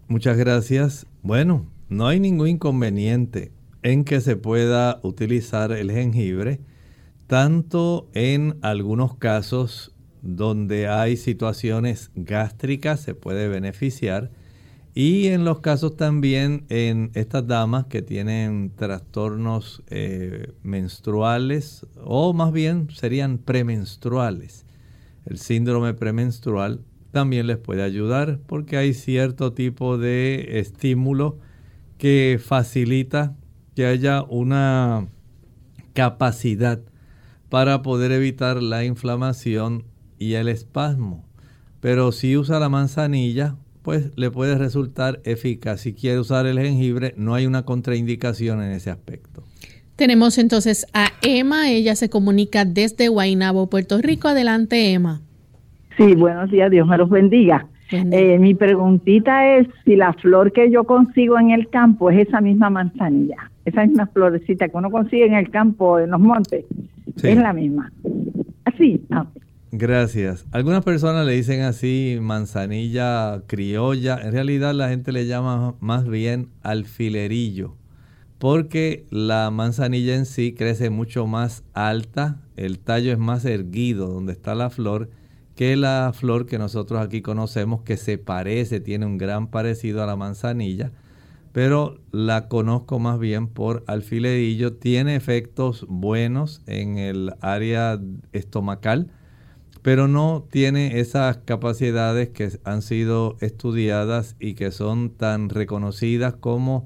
[0.10, 1.08] Muchas gracias.
[1.22, 3.54] Bueno, no hay ningún inconveniente
[3.84, 6.60] en que se pueda utilizar el jengibre,
[7.28, 14.32] tanto en algunos casos donde hay situaciones gástricas se puede beneficiar
[14.94, 22.52] y en los casos también en estas damas que tienen trastornos eh, menstruales o más
[22.52, 24.66] bien serían premenstruales.
[25.26, 31.38] El síndrome premenstrual también les puede ayudar porque hay cierto tipo de estímulo
[31.98, 33.36] que facilita
[33.76, 35.08] que haya una
[35.94, 36.82] capacidad
[37.50, 39.86] para poder evitar la inflamación
[40.20, 41.26] y el espasmo.
[41.80, 45.82] Pero si usa la manzanilla, pues le puede resultar eficaz.
[45.82, 49.44] Si quiere usar el jengibre, no hay una contraindicación en ese aspecto.
[49.96, 54.28] Tenemos entonces a Emma, ella se comunica desde Guaynabo, Puerto Rico.
[54.28, 55.22] Adelante, Emma.
[55.98, 57.68] Sí, buenos días, Dios me los bendiga.
[57.92, 62.40] Eh, mi preguntita es si la flor que yo consigo en el campo es esa
[62.40, 66.66] misma manzanilla, esa misma florecita que uno consigue en el campo, en los montes,
[67.24, 67.92] es la misma.
[68.66, 69.02] Así.
[69.10, 69.26] Ah,
[69.72, 70.46] Gracias.
[70.52, 74.20] Algunas personas le dicen así manzanilla criolla.
[74.20, 77.76] En realidad la gente le llama más bien alfilerillo.
[78.40, 84.32] Porque la manzanilla en sí crece mucho más alta, el tallo es más erguido donde
[84.32, 85.10] está la flor
[85.56, 90.06] que la flor que nosotros aquí conocemos que se parece, tiene un gran parecido a
[90.06, 90.94] la manzanilla,
[91.52, 98.00] pero la conozco más bien por alfilerillo, tiene efectos buenos en el área
[98.32, 99.12] estomacal
[99.82, 106.86] pero no tiene esas capacidades que han sido estudiadas y que son tan reconocidas como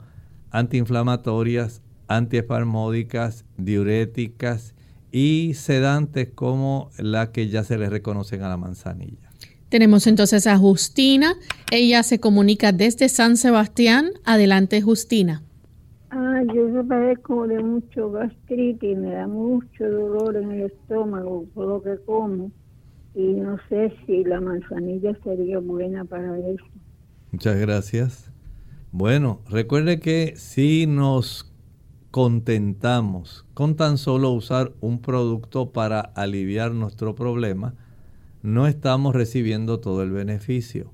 [0.52, 4.76] antiinflamatorias, antiespasmódicas, diuréticas
[5.12, 9.30] y sedantes como la que ya se le reconocen a la manzanilla.
[9.70, 11.34] Tenemos entonces a Justina.
[11.72, 14.12] Ella se comunica desde San Sebastián.
[14.24, 15.42] Adelante, Justina.
[16.12, 21.82] Ah, yo padezco de mucho gastritis, me da mucho dolor en el estómago por lo
[21.82, 22.52] que como
[23.16, 26.66] y no sé si la manzanilla sería buena para eso.
[27.32, 28.32] Muchas gracias.
[28.92, 31.52] Bueno, recuerde que si nos
[32.12, 37.74] contentamos con tan solo usar un producto para aliviar nuestro problema,
[38.44, 40.92] no estamos recibiendo todo el beneficio.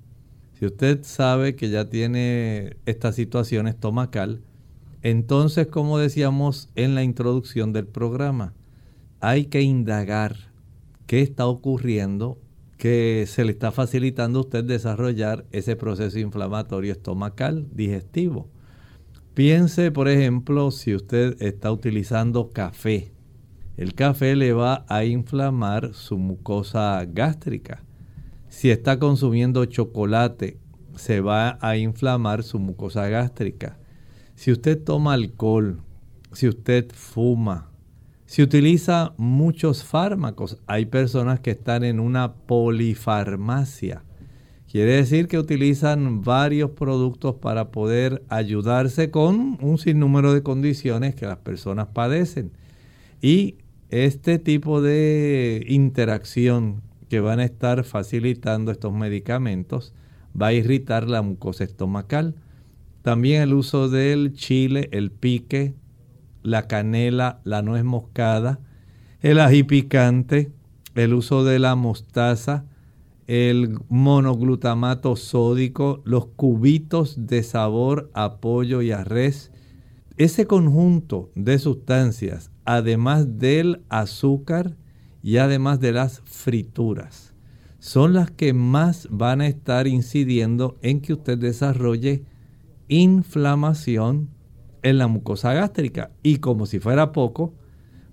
[0.53, 4.41] Si usted sabe que ya tiene esta situación estomacal,
[5.01, 8.53] entonces, como decíamos en la introducción del programa,
[9.21, 10.48] hay que indagar
[11.09, 12.37] qué está ocurriendo
[12.77, 18.47] que se le está facilitando a usted desarrollar ese proceso inflamatorio estomacal digestivo.
[19.33, 23.11] Piense, por ejemplo, si usted está utilizando café.
[23.75, 27.81] El café le va a inflamar su mucosa gástrica.
[28.47, 30.59] Si está consumiendo chocolate,
[30.95, 33.79] se va a inflamar su mucosa gástrica.
[34.35, 35.81] Si usted toma alcohol,
[36.33, 37.71] si usted fuma,
[38.29, 40.59] se utiliza muchos fármacos.
[40.67, 44.03] Hay personas que están en una polifarmacia.
[44.71, 51.25] Quiere decir que utilizan varios productos para poder ayudarse con un sinnúmero de condiciones que
[51.25, 52.51] las personas padecen.
[53.19, 53.55] Y
[53.89, 59.91] este tipo de interacción que van a estar facilitando estos medicamentos
[60.39, 62.35] va a irritar la mucosa estomacal.
[63.01, 65.73] También el uso del chile, el pique,
[66.43, 68.59] la canela, la nuez moscada,
[69.21, 70.51] el ají picante,
[70.95, 72.65] el uso de la mostaza,
[73.27, 79.51] el monoglutamato sódico, los cubitos de sabor a pollo y a res.
[80.17, 84.75] Ese conjunto de sustancias, además del azúcar
[85.21, 87.33] y además de las frituras,
[87.79, 92.23] son las que más van a estar incidiendo en que usted desarrolle
[92.87, 94.29] inflamación
[94.83, 96.11] en la mucosa gástrica.
[96.23, 97.53] Y como si fuera poco,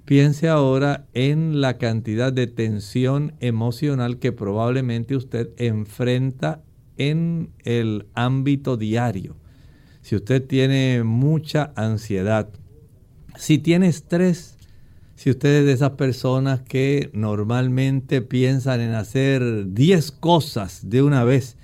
[0.05, 6.63] piense ahora en la cantidad de tensión emocional que probablemente usted enfrenta
[6.97, 9.37] en el ámbito diario.
[10.03, 12.49] Si usted tiene mucha ansiedad,
[13.37, 14.57] si tiene estrés,
[15.17, 21.25] si usted es de esas personas que normalmente piensan en hacer 10 cosas de una
[21.25, 21.57] vez,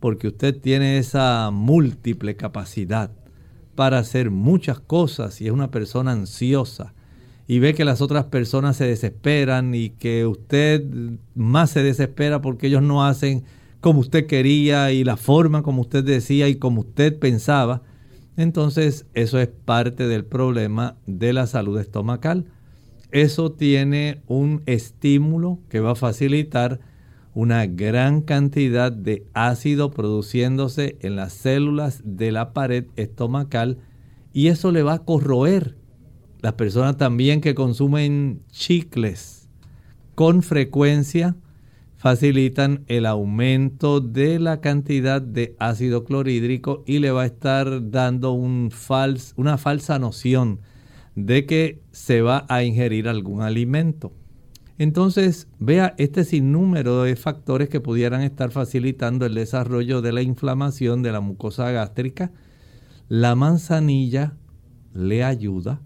[0.00, 3.10] porque usted tiene esa múltiple capacidad
[3.80, 6.92] para hacer muchas cosas y es una persona ansiosa
[7.48, 10.84] y ve que las otras personas se desesperan y que usted
[11.34, 13.42] más se desespera porque ellos no hacen
[13.80, 17.80] como usted quería y la forma como usted decía y como usted pensaba,
[18.36, 22.44] entonces eso es parte del problema de la salud estomacal.
[23.12, 26.80] Eso tiene un estímulo que va a facilitar
[27.34, 33.78] una gran cantidad de ácido produciéndose en las células de la pared estomacal
[34.32, 35.76] y eso le va a corroer.
[36.40, 39.48] Las personas también que consumen chicles
[40.14, 41.36] con frecuencia
[41.96, 48.32] facilitan el aumento de la cantidad de ácido clorhídrico y le va a estar dando
[48.32, 48.70] un
[49.36, 50.60] una falsa noción
[51.14, 54.12] de que se va a ingerir algún alimento.
[54.80, 61.02] Entonces, vea este sinnúmero de factores que pudieran estar facilitando el desarrollo de la inflamación
[61.02, 62.32] de la mucosa gástrica.
[63.06, 64.38] La manzanilla
[64.94, 65.82] le ayuda.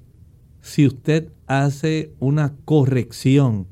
[0.60, 3.66] Si usted hace una corrección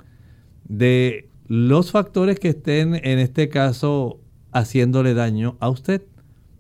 [0.64, 4.18] de los factores que estén en este caso
[4.51, 6.03] haciéndole daño a usted,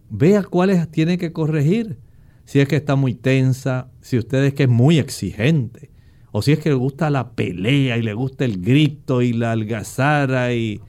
[0.08, 1.98] vea cuáles tiene que corregir.
[2.44, 5.91] Si es que está muy tensa, si usted es que es muy exigente,
[6.32, 9.52] o si es que le gusta la pelea y le gusta el grito y la
[9.52, 10.80] algazara y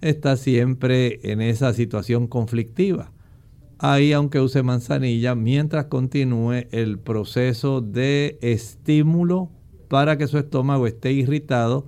[0.00, 3.12] está siempre en esa situación conflictiva.
[3.78, 9.50] Ahí, aunque use manzanilla, mientras continúe el proceso de estímulo
[9.88, 11.86] para que su estómago esté irritado,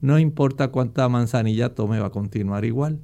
[0.00, 2.98] no importa cuánta manzanilla tome, va a continuar igual.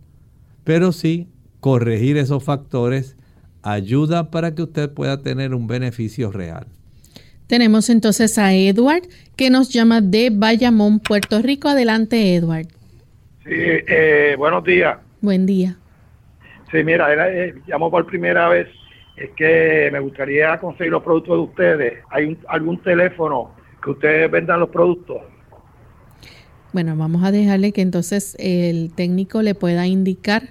[0.64, 1.28] Pero sí,
[1.60, 3.16] corregir esos factores
[3.62, 6.66] ayuda para que usted pueda tener un beneficio real.
[7.46, 9.02] Tenemos entonces a Edward
[9.36, 11.68] que nos llama de Bayamón, Puerto Rico.
[11.68, 12.66] Adelante, Edward.
[13.44, 14.98] Sí, eh, buenos días.
[15.20, 15.76] Buen día.
[16.72, 18.68] Sí, mira, eh, llamo por primera vez.
[19.16, 21.94] Es que me gustaría conseguir los productos de ustedes.
[22.10, 25.18] ¿Hay algún teléfono que ustedes vendan los productos?
[26.72, 30.48] Bueno, vamos a dejarle que entonces el técnico le pueda indicar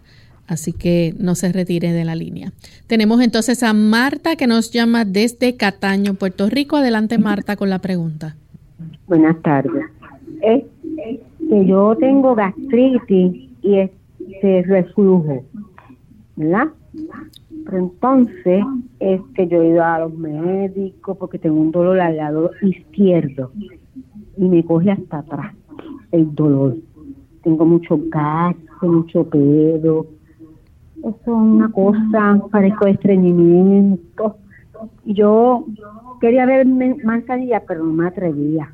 [0.48, 2.52] Así que no se retire de la línea.
[2.88, 6.78] Tenemos entonces a Marta que nos llama desde Cataño, Puerto Rico.
[6.78, 8.36] Adelante, Marta, con la pregunta.
[9.08, 9.86] Buenas tardes.
[10.42, 10.64] Es
[11.50, 15.44] yo tengo gastritis y este reflujo,
[16.36, 16.68] ¿verdad?
[17.66, 18.64] Pero entonces,
[19.00, 23.52] es que yo he ido a los médicos porque tengo un dolor al lado izquierdo
[24.38, 25.54] y me coge hasta atrás
[26.12, 26.78] el dolor.
[27.44, 30.08] Tengo mucho gas, mucho pedo,
[31.10, 34.38] es una cosa, parezco estreñimiento.
[35.06, 35.66] Yo
[36.20, 38.74] quería ver manzanilla, pero no me atrevía.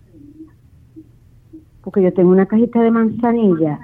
[1.84, 3.80] Porque yo tengo una cajita de manzanilla.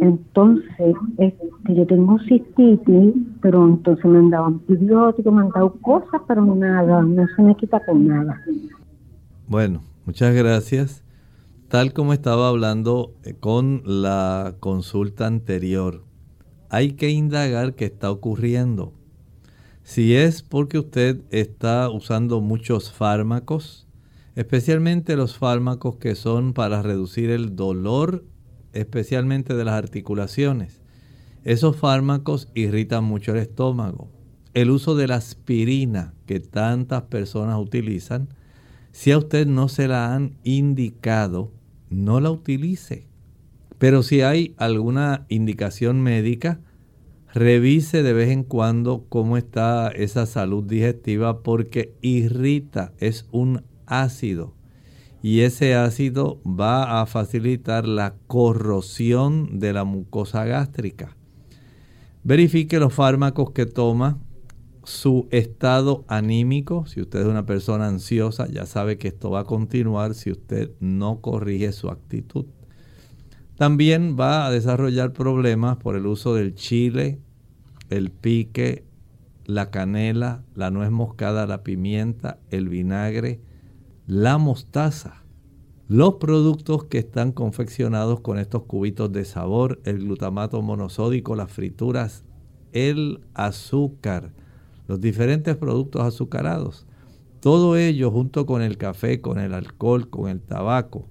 [0.00, 6.20] Entonces, este, yo tengo cistitis, pero entonces me han dado antibióticos, me han dado cosas,
[6.28, 8.38] pero nada, no se me quita con nada.
[9.48, 11.04] Bueno, muchas gracias.
[11.68, 16.03] Tal como estaba hablando eh, con la consulta anterior,
[16.74, 18.92] hay que indagar qué está ocurriendo.
[19.84, 23.86] Si es porque usted está usando muchos fármacos,
[24.34, 28.24] especialmente los fármacos que son para reducir el dolor,
[28.72, 30.80] especialmente de las articulaciones.
[31.44, 34.10] Esos fármacos irritan mucho el estómago.
[34.52, 38.30] El uso de la aspirina que tantas personas utilizan,
[38.90, 41.52] si a usted no se la han indicado,
[41.88, 43.06] no la utilice.
[43.78, 46.60] Pero si hay alguna indicación médica,
[47.34, 54.54] revise de vez en cuando cómo está esa salud digestiva porque irrita, es un ácido.
[55.20, 61.16] Y ese ácido va a facilitar la corrosión de la mucosa gástrica.
[62.22, 64.18] Verifique los fármacos que toma,
[64.84, 66.86] su estado anímico.
[66.86, 70.70] Si usted es una persona ansiosa, ya sabe que esto va a continuar si usted
[70.78, 72.46] no corrige su actitud.
[73.56, 77.20] También va a desarrollar problemas por el uso del chile,
[77.90, 78.84] el pique,
[79.44, 83.40] la canela, la nuez moscada, la pimienta, el vinagre,
[84.06, 85.22] la mostaza.
[85.86, 92.24] Los productos que están confeccionados con estos cubitos de sabor, el glutamato monosódico, las frituras,
[92.72, 94.32] el azúcar,
[94.88, 96.86] los diferentes productos azucarados.
[97.40, 101.06] Todo ello junto con el café, con el alcohol, con el tabaco,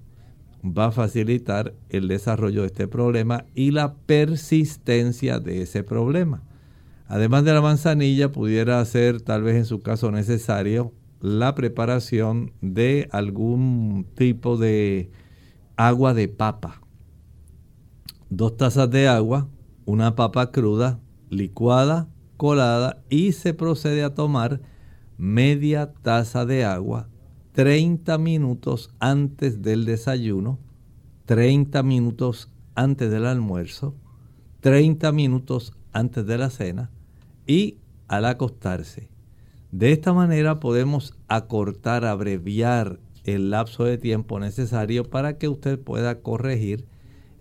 [0.64, 6.42] va a facilitar el desarrollo de este problema y la persistencia de ese problema.
[7.06, 13.08] Además de la manzanilla, pudiera ser tal vez en su caso necesario la preparación de
[13.12, 15.10] algún tipo de
[15.76, 16.80] agua de papa.
[18.30, 19.48] Dos tazas de agua,
[19.84, 20.98] una papa cruda,
[21.28, 24.60] licuada, colada y se procede a tomar
[25.18, 27.08] media taza de agua
[27.52, 30.58] 30 minutos antes del desayuno,
[31.26, 33.94] 30 minutos antes del almuerzo,
[34.60, 36.90] 30 minutos antes de la cena
[37.46, 37.78] y
[38.08, 39.08] al acostarse.
[39.72, 46.20] De esta manera podemos acortar, abreviar el lapso de tiempo necesario para que usted pueda
[46.20, 46.86] corregir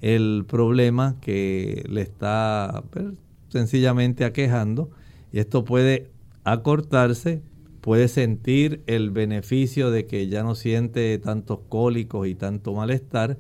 [0.02, 3.06] el problema que le está pues,
[3.50, 4.90] sencillamente aquejando.
[5.32, 6.10] Y esto puede
[6.44, 7.42] acortarse,
[7.82, 13.38] puede sentir el beneficio de que ya no siente tantos cólicos y tanto malestar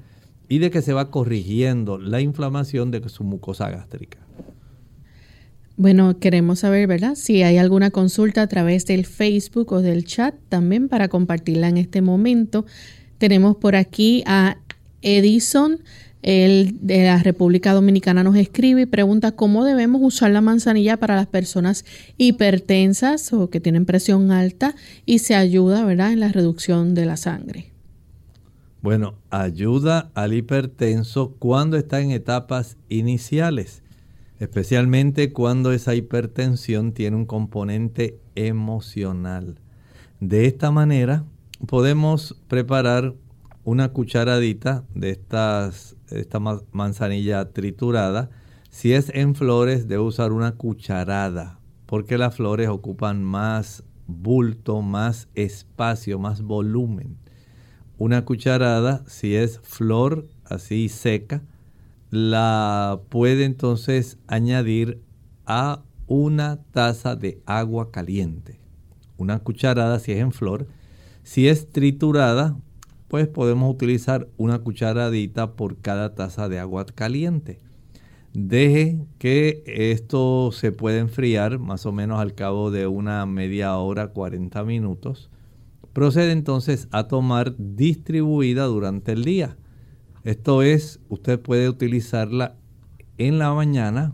[0.48, 4.23] y de que se va corrigiendo la inflamación de su mucosa gástrica.
[5.76, 7.16] Bueno, queremos saber, ¿verdad?
[7.16, 11.78] Si hay alguna consulta a través del Facebook o del chat también para compartirla en
[11.78, 12.66] este momento.
[13.18, 14.58] Tenemos por aquí a
[15.02, 15.80] Edison,
[16.22, 21.18] el de la República Dominicana nos escribe y pregunta cómo debemos usar la manzanilla para
[21.18, 21.84] las personas
[22.18, 24.74] hipertensas o que tienen presión alta
[25.06, 27.72] y se ayuda, ¿verdad?, en la reducción de la sangre.
[28.82, 33.83] Bueno, ayuda al hipertenso cuando está en etapas iniciales
[34.40, 39.60] especialmente cuando esa hipertensión tiene un componente emocional.
[40.20, 41.26] De esta manera
[41.68, 43.14] podemos preparar
[43.64, 46.40] una cucharadita de estas, esta
[46.72, 48.30] manzanilla triturada.
[48.70, 55.30] Si es en flores, debe usar una cucharada, porque las flores ocupan más bulto, más
[55.36, 57.18] espacio, más volumen.
[57.98, 61.44] Una cucharada, si es flor así seca,
[62.14, 65.02] la puede entonces añadir
[65.48, 68.60] a una taza de agua caliente.
[69.18, 70.68] Una cucharada si es en flor.
[71.24, 72.56] Si es triturada,
[73.08, 77.62] pues podemos utilizar una cucharadita por cada taza de agua caliente.
[78.32, 84.10] Deje que esto se pueda enfriar más o menos al cabo de una media hora,
[84.10, 85.32] 40 minutos.
[85.94, 89.58] Procede entonces a tomar distribuida durante el día.
[90.24, 92.56] Esto es, usted puede utilizarla
[93.18, 94.14] en la mañana,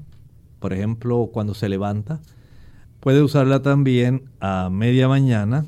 [0.60, 2.20] por ejemplo, cuando se levanta.
[2.99, 5.66] Puede usarla también a media mañana.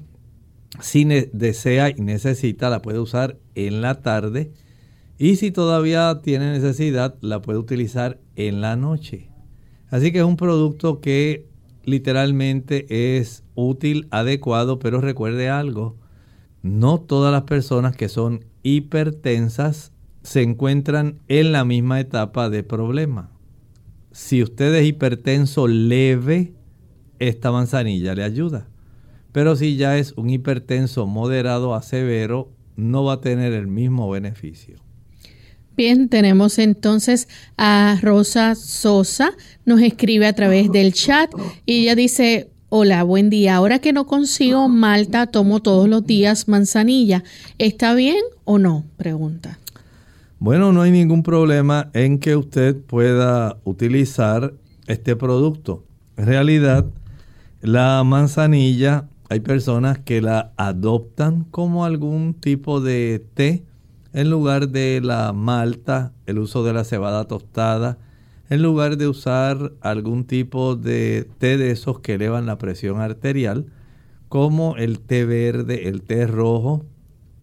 [0.79, 4.51] Si desea y necesita, la puede usar en la tarde.
[5.17, 9.29] Y si todavía tiene necesidad, la puede utilizar en la noche.
[9.91, 11.45] Así que es un producto que
[11.83, 15.97] literalmente es útil, adecuado, pero recuerde algo,
[16.63, 19.90] no todas las personas que son hipertensas
[20.23, 23.31] se encuentran en la misma etapa de problema.
[24.11, 26.53] Si usted es hipertenso leve,
[27.19, 28.67] esta manzanilla le ayuda.
[29.31, 34.09] Pero si ya es un hipertenso moderado a severo, no va a tener el mismo
[34.09, 34.75] beneficio.
[35.77, 39.31] Bien, tenemos entonces a Rosa Sosa,
[39.65, 41.31] nos escribe a través del chat
[41.65, 46.49] y ella dice, hola, buen día, ahora que no consigo malta, tomo todos los días
[46.49, 47.23] manzanilla,
[47.57, 48.85] ¿está bien o no?
[48.97, 49.60] Pregunta.
[50.41, 54.55] Bueno, no hay ningún problema en que usted pueda utilizar
[54.87, 55.83] este producto.
[56.17, 56.87] En realidad,
[57.61, 63.63] la manzanilla, hay personas que la adoptan como algún tipo de té
[64.13, 67.99] en lugar de la malta, el uso de la cebada tostada,
[68.49, 73.67] en lugar de usar algún tipo de té de esos que elevan la presión arterial,
[74.27, 76.83] como el té verde, el té rojo,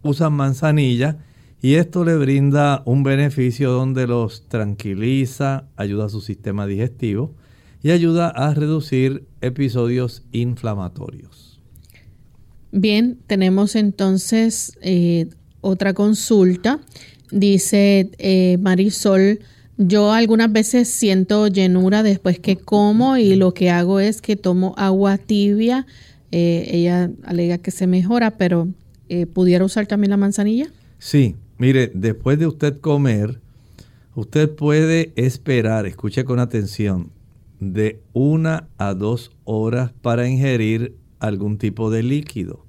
[0.03, 1.18] usan manzanilla
[1.61, 7.34] y esto le brinda un beneficio donde los tranquiliza, ayuda a su sistema digestivo
[7.82, 11.61] y ayuda a reducir episodios inflamatorios.
[12.70, 15.28] Bien, tenemos entonces eh,
[15.61, 16.80] otra consulta.
[17.32, 19.40] Dice eh, Marisol,
[19.78, 24.74] yo algunas veces siento llenura después que como y lo que hago es que tomo
[24.76, 25.86] agua tibia.
[26.30, 28.68] Eh, ella alega que se mejora, pero
[29.32, 30.70] ¿pudiera usar también la manzanilla?
[30.98, 33.40] Sí, Mire, después de usted comer,
[34.14, 37.11] usted puede esperar, escuche con atención,
[37.59, 42.64] de una a dos horas para ingerir algún tipo de líquido.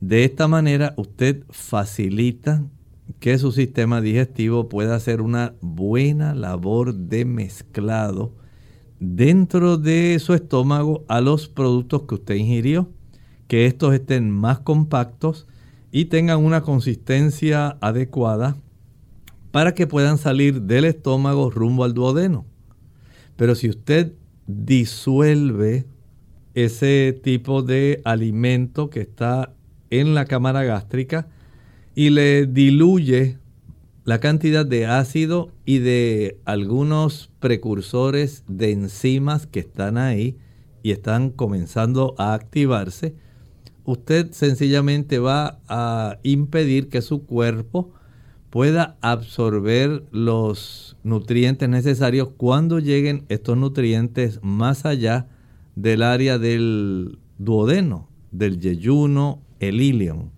[0.00, 2.62] De esta manera usted facilita
[3.18, 8.34] que su sistema digestivo pueda hacer una buena labor de mezclado
[9.00, 12.90] dentro de su estómago a los productos que usted ingirió,
[13.48, 15.46] que estos estén más compactos
[15.92, 18.56] y tengan una consistencia adecuada
[19.52, 22.46] para que puedan salir del estómago rumbo al duodeno.
[23.36, 24.14] Pero si usted
[24.46, 25.84] disuelve
[26.54, 29.52] ese tipo de alimento que está
[29.90, 31.28] en la cámara gástrica
[31.94, 33.38] y le diluye
[34.04, 40.38] la cantidad de ácido y de algunos precursores de enzimas que están ahí
[40.82, 43.14] y están comenzando a activarse,
[43.84, 47.92] usted sencillamente va a impedir que su cuerpo
[48.50, 55.26] pueda absorber los nutrientes necesarios cuando lleguen estos nutrientes más allá
[55.74, 60.30] del área del duodeno, del yeyuno, el ilion.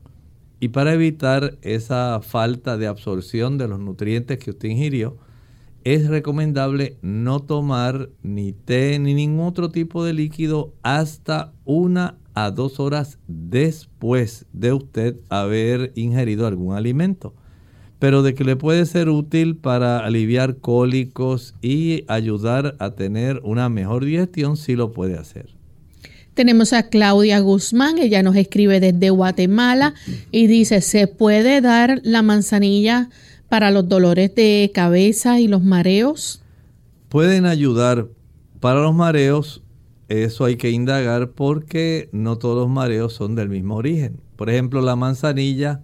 [0.61, 5.19] Y para evitar esa falta de absorción de los nutrientes que usted ingirió,
[5.83, 12.51] es recomendable no tomar ni té ni ningún otro tipo de líquido hasta una a
[12.51, 17.35] dos horas después de usted haber ingerido algún alimento.
[17.99, 23.69] Pero de que le puede ser útil para aliviar cólicos y ayudar a tener una
[23.69, 25.55] mejor digestión, sí lo puede hacer.
[26.35, 29.95] Tenemos a Claudia Guzmán, ella nos escribe desde Guatemala
[30.33, 33.09] y dice, ¿se puede dar la manzanilla
[33.49, 36.43] para los dolores de cabeza y los mareos?
[37.09, 38.09] Pueden ayudar
[38.59, 39.63] para los mareos,
[40.09, 44.21] eso hay que indagar porque no todos los mareos son del mismo origen.
[44.37, 45.83] Por ejemplo, la manzanilla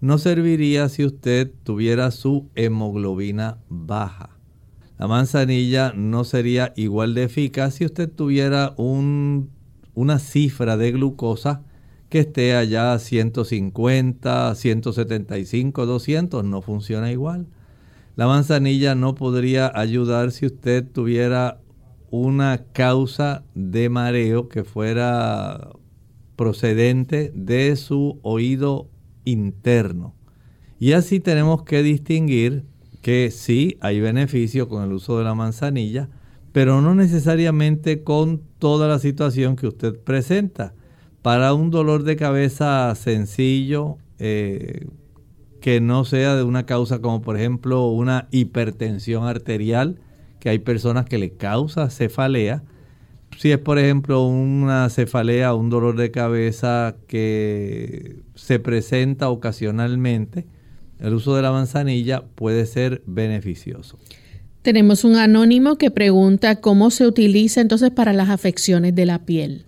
[0.00, 4.30] no serviría si usted tuviera su hemoglobina baja.
[4.98, 9.50] La manzanilla no sería igual de eficaz si usted tuviera un,
[9.94, 11.62] una cifra de glucosa
[12.08, 17.46] que esté allá a 150, 175, 200, no funciona igual.
[18.14, 21.61] La manzanilla no podría ayudar si usted tuviera
[22.12, 25.70] una causa de mareo que fuera
[26.36, 28.90] procedente de su oído
[29.24, 30.14] interno.
[30.78, 32.64] Y así tenemos que distinguir
[33.00, 36.10] que sí hay beneficio con el uso de la manzanilla,
[36.52, 40.74] pero no necesariamente con toda la situación que usted presenta
[41.22, 44.86] para un dolor de cabeza sencillo, eh,
[45.62, 49.98] que no sea de una causa como por ejemplo una hipertensión arterial,
[50.42, 52.64] que hay personas que le causa cefalea.
[53.38, 60.44] Si es por ejemplo una cefalea, un dolor de cabeza que se presenta ocasionalmente,
[60.98, 64.00] el uso de la manzanilla puede ser beneficioso.
[64.62, 69.64] Tenemos un anónimo que pregunta cómo se utiliza entonces para las afecciones de la piel.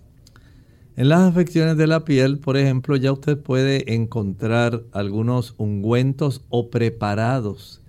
[0.97, 6.69] En las afecciones de la piel, por ejemplo, ya usted puede encontrar algunos ungüentos o
[6.69, 7.81] preparados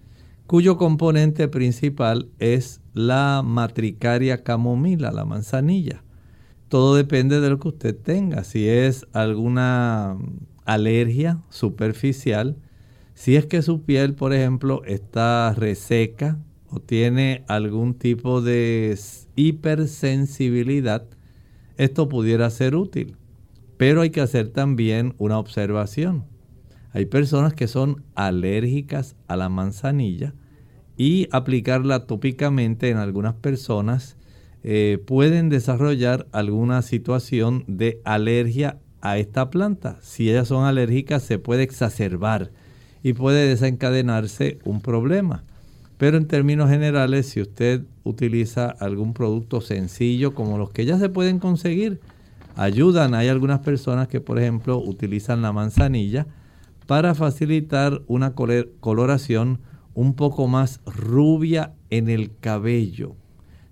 [0.47, 6.03] cuyo componente principal es la matricaria camomila, la manzanilla.
[6.69, 8.45] Todo depende de lo que usted tenga.
[8.45, 10.17] Si es alguna
[10.65, 12.57] alergia superficial,
[13.15, 16.39] si es que su piel, por ejemplo, está reseca
[16.69, 18.99] o tiene algún tipo de
[19.37, 21.07] hipersensibilidad,
[21.77, 23.17] esto pudiera ser útil.
[23.77, 26.25] Pero hay que hacer también una observación.
[26.97, 30.33] Hay personas que son alérgicas a la manzanilla
[30.97, 34.17] y aplicarla tópicamente en algunas personas
[34.63, 39.99] eh, pueden desarrollar alguna situación de alergia a esta planta.
[40.01, 42.51] Si ellas son alérgicas se puede exacerbar
[43.03, 45.45] y puede desencadenarse un problema.
[45.99, 51.11] Pero en términos generales, si usted utiliza algún producto sencillo como los que ya se
[51.11, 52.01] pueden conseguir,
[52.57, 53.13] ayudan.
[53.13, 56.27] Hay algunas personas que, por ejemplo, utilizan la manzanilla
[56.87, 59.61] para facilitar una coloración
[59.95, 63.17] un poco más rubia en el cabello,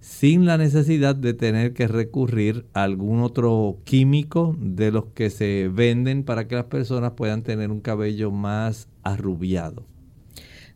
[0.00, 5.70] sin la necesidad de tener que recurrir a algún otro químico de los que se
[5.72, 9.84] venden para que las personas puedan tener un cabello más arrubiado.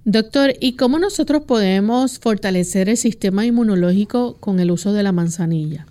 [0.05, 5.87] Doctor, ¿y cómo nosotros podemos fortalecer el sistema inmunológico con el uso de la manzanilla?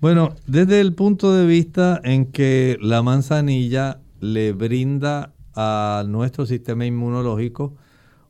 [0.00, 6.86] Bueno, desde el punto de vista en que la manzanilla le brinda a nuestro sistema
[6.86, 7.74] inmunológico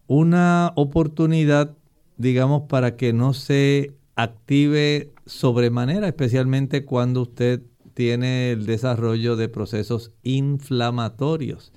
[0.06, 1.76] una oportunidad,
[2.16, 7.62] digamos, para que no se active sobremanera, especialmente cuando usted
[7.92, 11.70] tiene el desarrollo de procesos inflamatorios.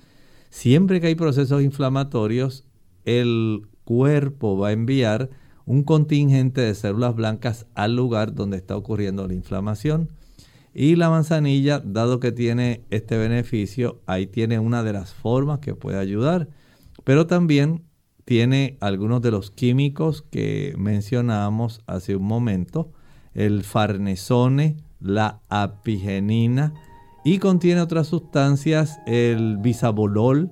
[0.48, 2.64] Siempre que hay procesos inflamatorios,
[3.04, 5.28] el cuerpo va a enviar
[5.66, 10.08] un contingente de células blancas al lugar donde está ocurriendo la inflamación.
[10.74, 15.74] Y la manzanilla, dado que tiene este beneficio, ahí tiene una de las formas que
[15.74, 16.48] puede ayudar.
[17.04, 17.84] Pero también
[18.24, 22.92] tiene algunos de los químicos que mencionamos hace un momento,
[23.34, 26.72] el farnesone, la apigenina
[27.24, 30.50] y contiene otras sustancias, el bisabolol,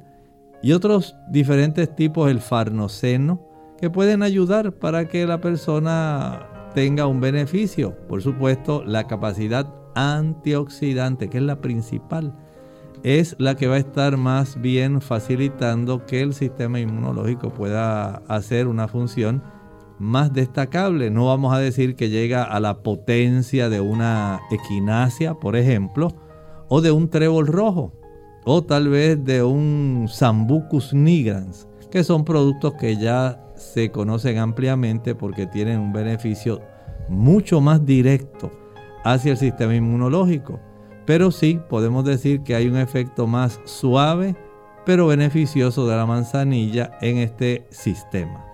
[0.63, 3.41] y otros diferentes tipos, el farnoceno,
[3.79, 7.97] que pueden ayudar para que la persona tenga un beneficio.
[8.09, 12.35] Por supuesto, la capacidad antioxidante, que es la principal,
[13.03, 18.67] es la que va a estar más bien facilitando que el sistema inmunológico pueda hacer
[18.67, 19.43] una función
[19.99, 21.11] más destacable.
[21.11, 26.09] No vamos a decir que llega a la potencia de una equinacia, por ejemplo,
[26.69, 27.93] o de un trébol rojo,
[28.45, 35.15] o tal vez de un Sambucus nigrans, que son productos que ya se conocen ampliamente
[35.15, 36.61] porque tienen un beneficio
[37.09, 38.60] mucho más directo
[39.05, 40.61] hacia el sistema inmunológico.
[41.07, 44.37] Pero sí podemos decir que hay un efecto más suave
[44.85, 48.50] pero beneficioso de la manzanilla en este sistema.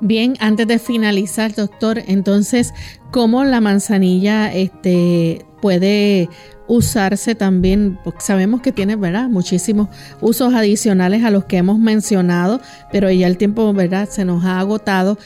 [0.00, 2.72] Bien, antes de finalizar, doctor, entonces,
[3.10, 6.30] ¿cómo la manzanilla este, puede
[6.68, 7.98] usarse también?
[8.02, 9.28] Porque sabemos que tiene, ¿verdad?
[9.28, 9.88] Muchísimos
[10.22, 14.08] usos adicionales a los que hemos mencionado, pero ya el tiempo, ¿verdad?
[14.08, 15.18] Se nos ha agotado.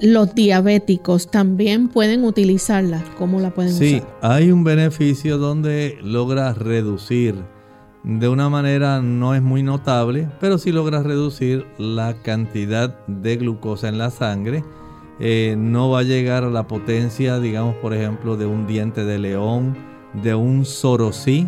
[0.00, 3.04] los diabéticos también pueden utilizarla.
[3.18, 3.86] ¿Cómo la pueden usar?
[3.86, 7.34] Sí, hay un beneficio donde logra reducir
[8.08, 13.88] de una manera no es muy notable, pero si logras reducir la cantidad de glucosa
[13.90, 14.64] en la sangre.
[15.20, 19.18] Eh, no va a llegar a la potencia, digamos, por ejemplo, de un diente de
[19.18, 19.76] león,
[20.22, 21.46] de un sorosí,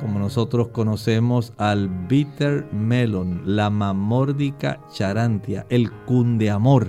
[0.00, 6.88] como nosotros conocemos al bitter melon, la mamórdica charantia, el cundeamor.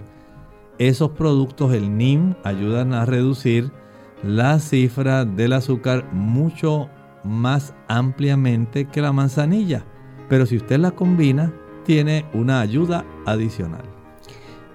[0.77, 3.71] Esos productos, el NIM, ayudan a reducir
[4.21, 6.89] la cifra del azúcar mucho
[7.27, 9.85] más ampliamente que la manzanilla,
[10.29, 11.53] pero si usted la combina,
[11.85, 13.83] tiene una ayuda adicional.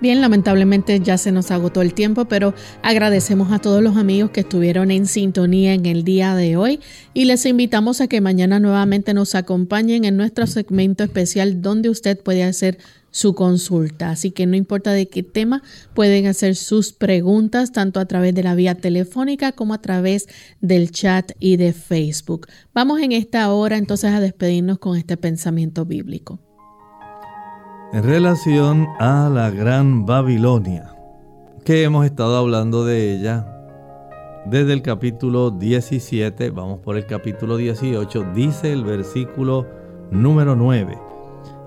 [0.02, 4.40] Bien, lamentablemente ya se nos agotó el tiempo, pero agradecemos a todos los amigos que
[4.40, 6.80] estuvieron en sintonía en el día de hoy
[7.14, 12.20] y les invitamos a que mañana nuevamente nos acompañen en nuestro segmento especial donde usted
[12.20, 12.78] puede hacer
[13.12, 14.10] su consulta.
[14.10, 15.62] Así que no importa de qué tema,
[15.94, 20.28] pueden hacer sus preguntas tanto a través de la vía telefónica como a través
[20.60, 22.48] del chat y de Facebook.
[22.74, 26.40] Vamos en esta hora entonces a despedirnos con este pensamiento bíblico.
[27.92, 30.96] En relación a la Gran Babilonia,
[31.64, 33.46] que hemos estado hablando de ella
[34.46, 39.68] desde el capítulo 17, vamos por el capítulo 18, dice el versículo
[40.10, 41.11] número 9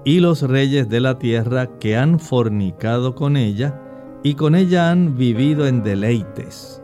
[0.06, 3.82] y los reyes de la tierra que han fornicado con ella
[4.24, 6.82] y con ella han vivido en deleites.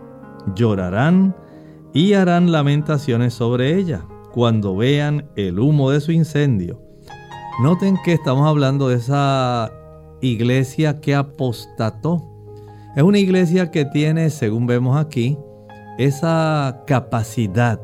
[0.55, 1.35] Llorarán
[1.93, 6.81] y harán lamentaciones sobre ella cuando vean el humo de su incendio.
[7.61, 9.71] Noten que estamos hablando de esa
[10.21, 12.27] iglesia que apostató.
[12.95, 15.37] Es una iglesia que tiene, según vemos aquí,
[15.99, 17.79] esa capacidad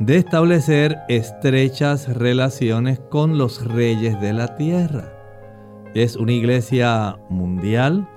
[0.00, 5.12] de establecer estrechas relaciones con los reyes de la tierra.
[5.94, 8.08] Es una iglesia mundial,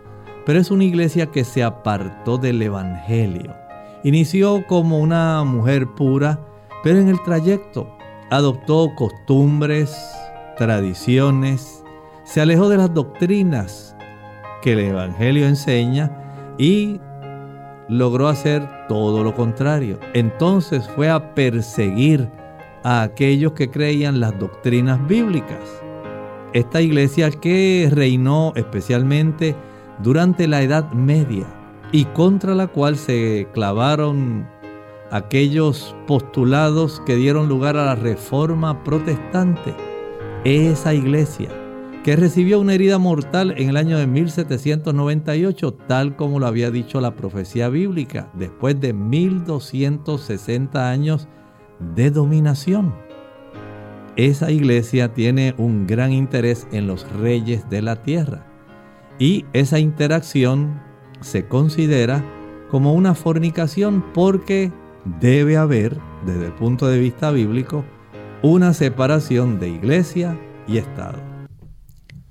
[0.46, 3.56] pero es una iglesia que se apartó del Evangelio.
[4.04, 6.40] Inició como una mujer pura,
[6.84, 7.88] pero en el trayecto
[8.30, 9.96] adoptó costumbres,
[10.58, 11.84] tradiciones,
[12.24, 13.96] se alejó de las doctrinas
[14.62, 17.00] que el Evangelio enseña y
[17.92, 20.00] logró hacer todo lo contrario.
[20.14, 22.30] Entonces fue a perseguir
[22.84, 25.60] a aquellos que creían las doctrinas bíblicas.
[26.54, 29.58] Esta iglesia que reinó especialmente
[30.00, 31.46] durante la Edad Media
[31.92, 34.48] y contra la cual se clavaron
[35.12, 39.76] aquellos postulados que dieron lugar a la reforma protestante.
[40.46, 41.50] Esa iglesia
[42.04, 47.00] que recibió una herida mortal en el año de 1798, tal como lo había dicho
[47.00, 51.28] la profecía bíblica, después de 1260 años
[51.96, 52.96] de dominación.
[54.16, 58.48] Esa iglesia tiene un gran interés en los reyes de la tierra
[59.20, 60.82] y esa interacción
[61.22, 62.24] se considera
[62.70, 64.72] como una fornicación porque
[65.20, 67.86] debe haber, desde el punto de vista bíblico,
[68.42, 70.38] una separación de iglesia
[70.68, 71.31] y Estado.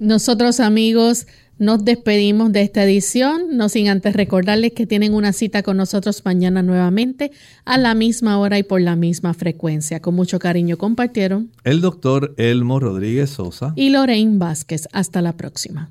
[0.01, 1.27] Nosotros amigos
[1.59, 6.23] nos despedimos de esta edición, no sin antes recordarles que tienen una cita con nosotros
[6.25, 7.33] mañana nuevamente
[7.67, 10.01] a la misma hora y por la misma frecuencia.
[10.01, 14.89] Con mucho cariño compartieron el doctor Elmo Rodríguez Sosa y Lorraine Vázquez.
[14.93, 15.91] Hasta la próxima.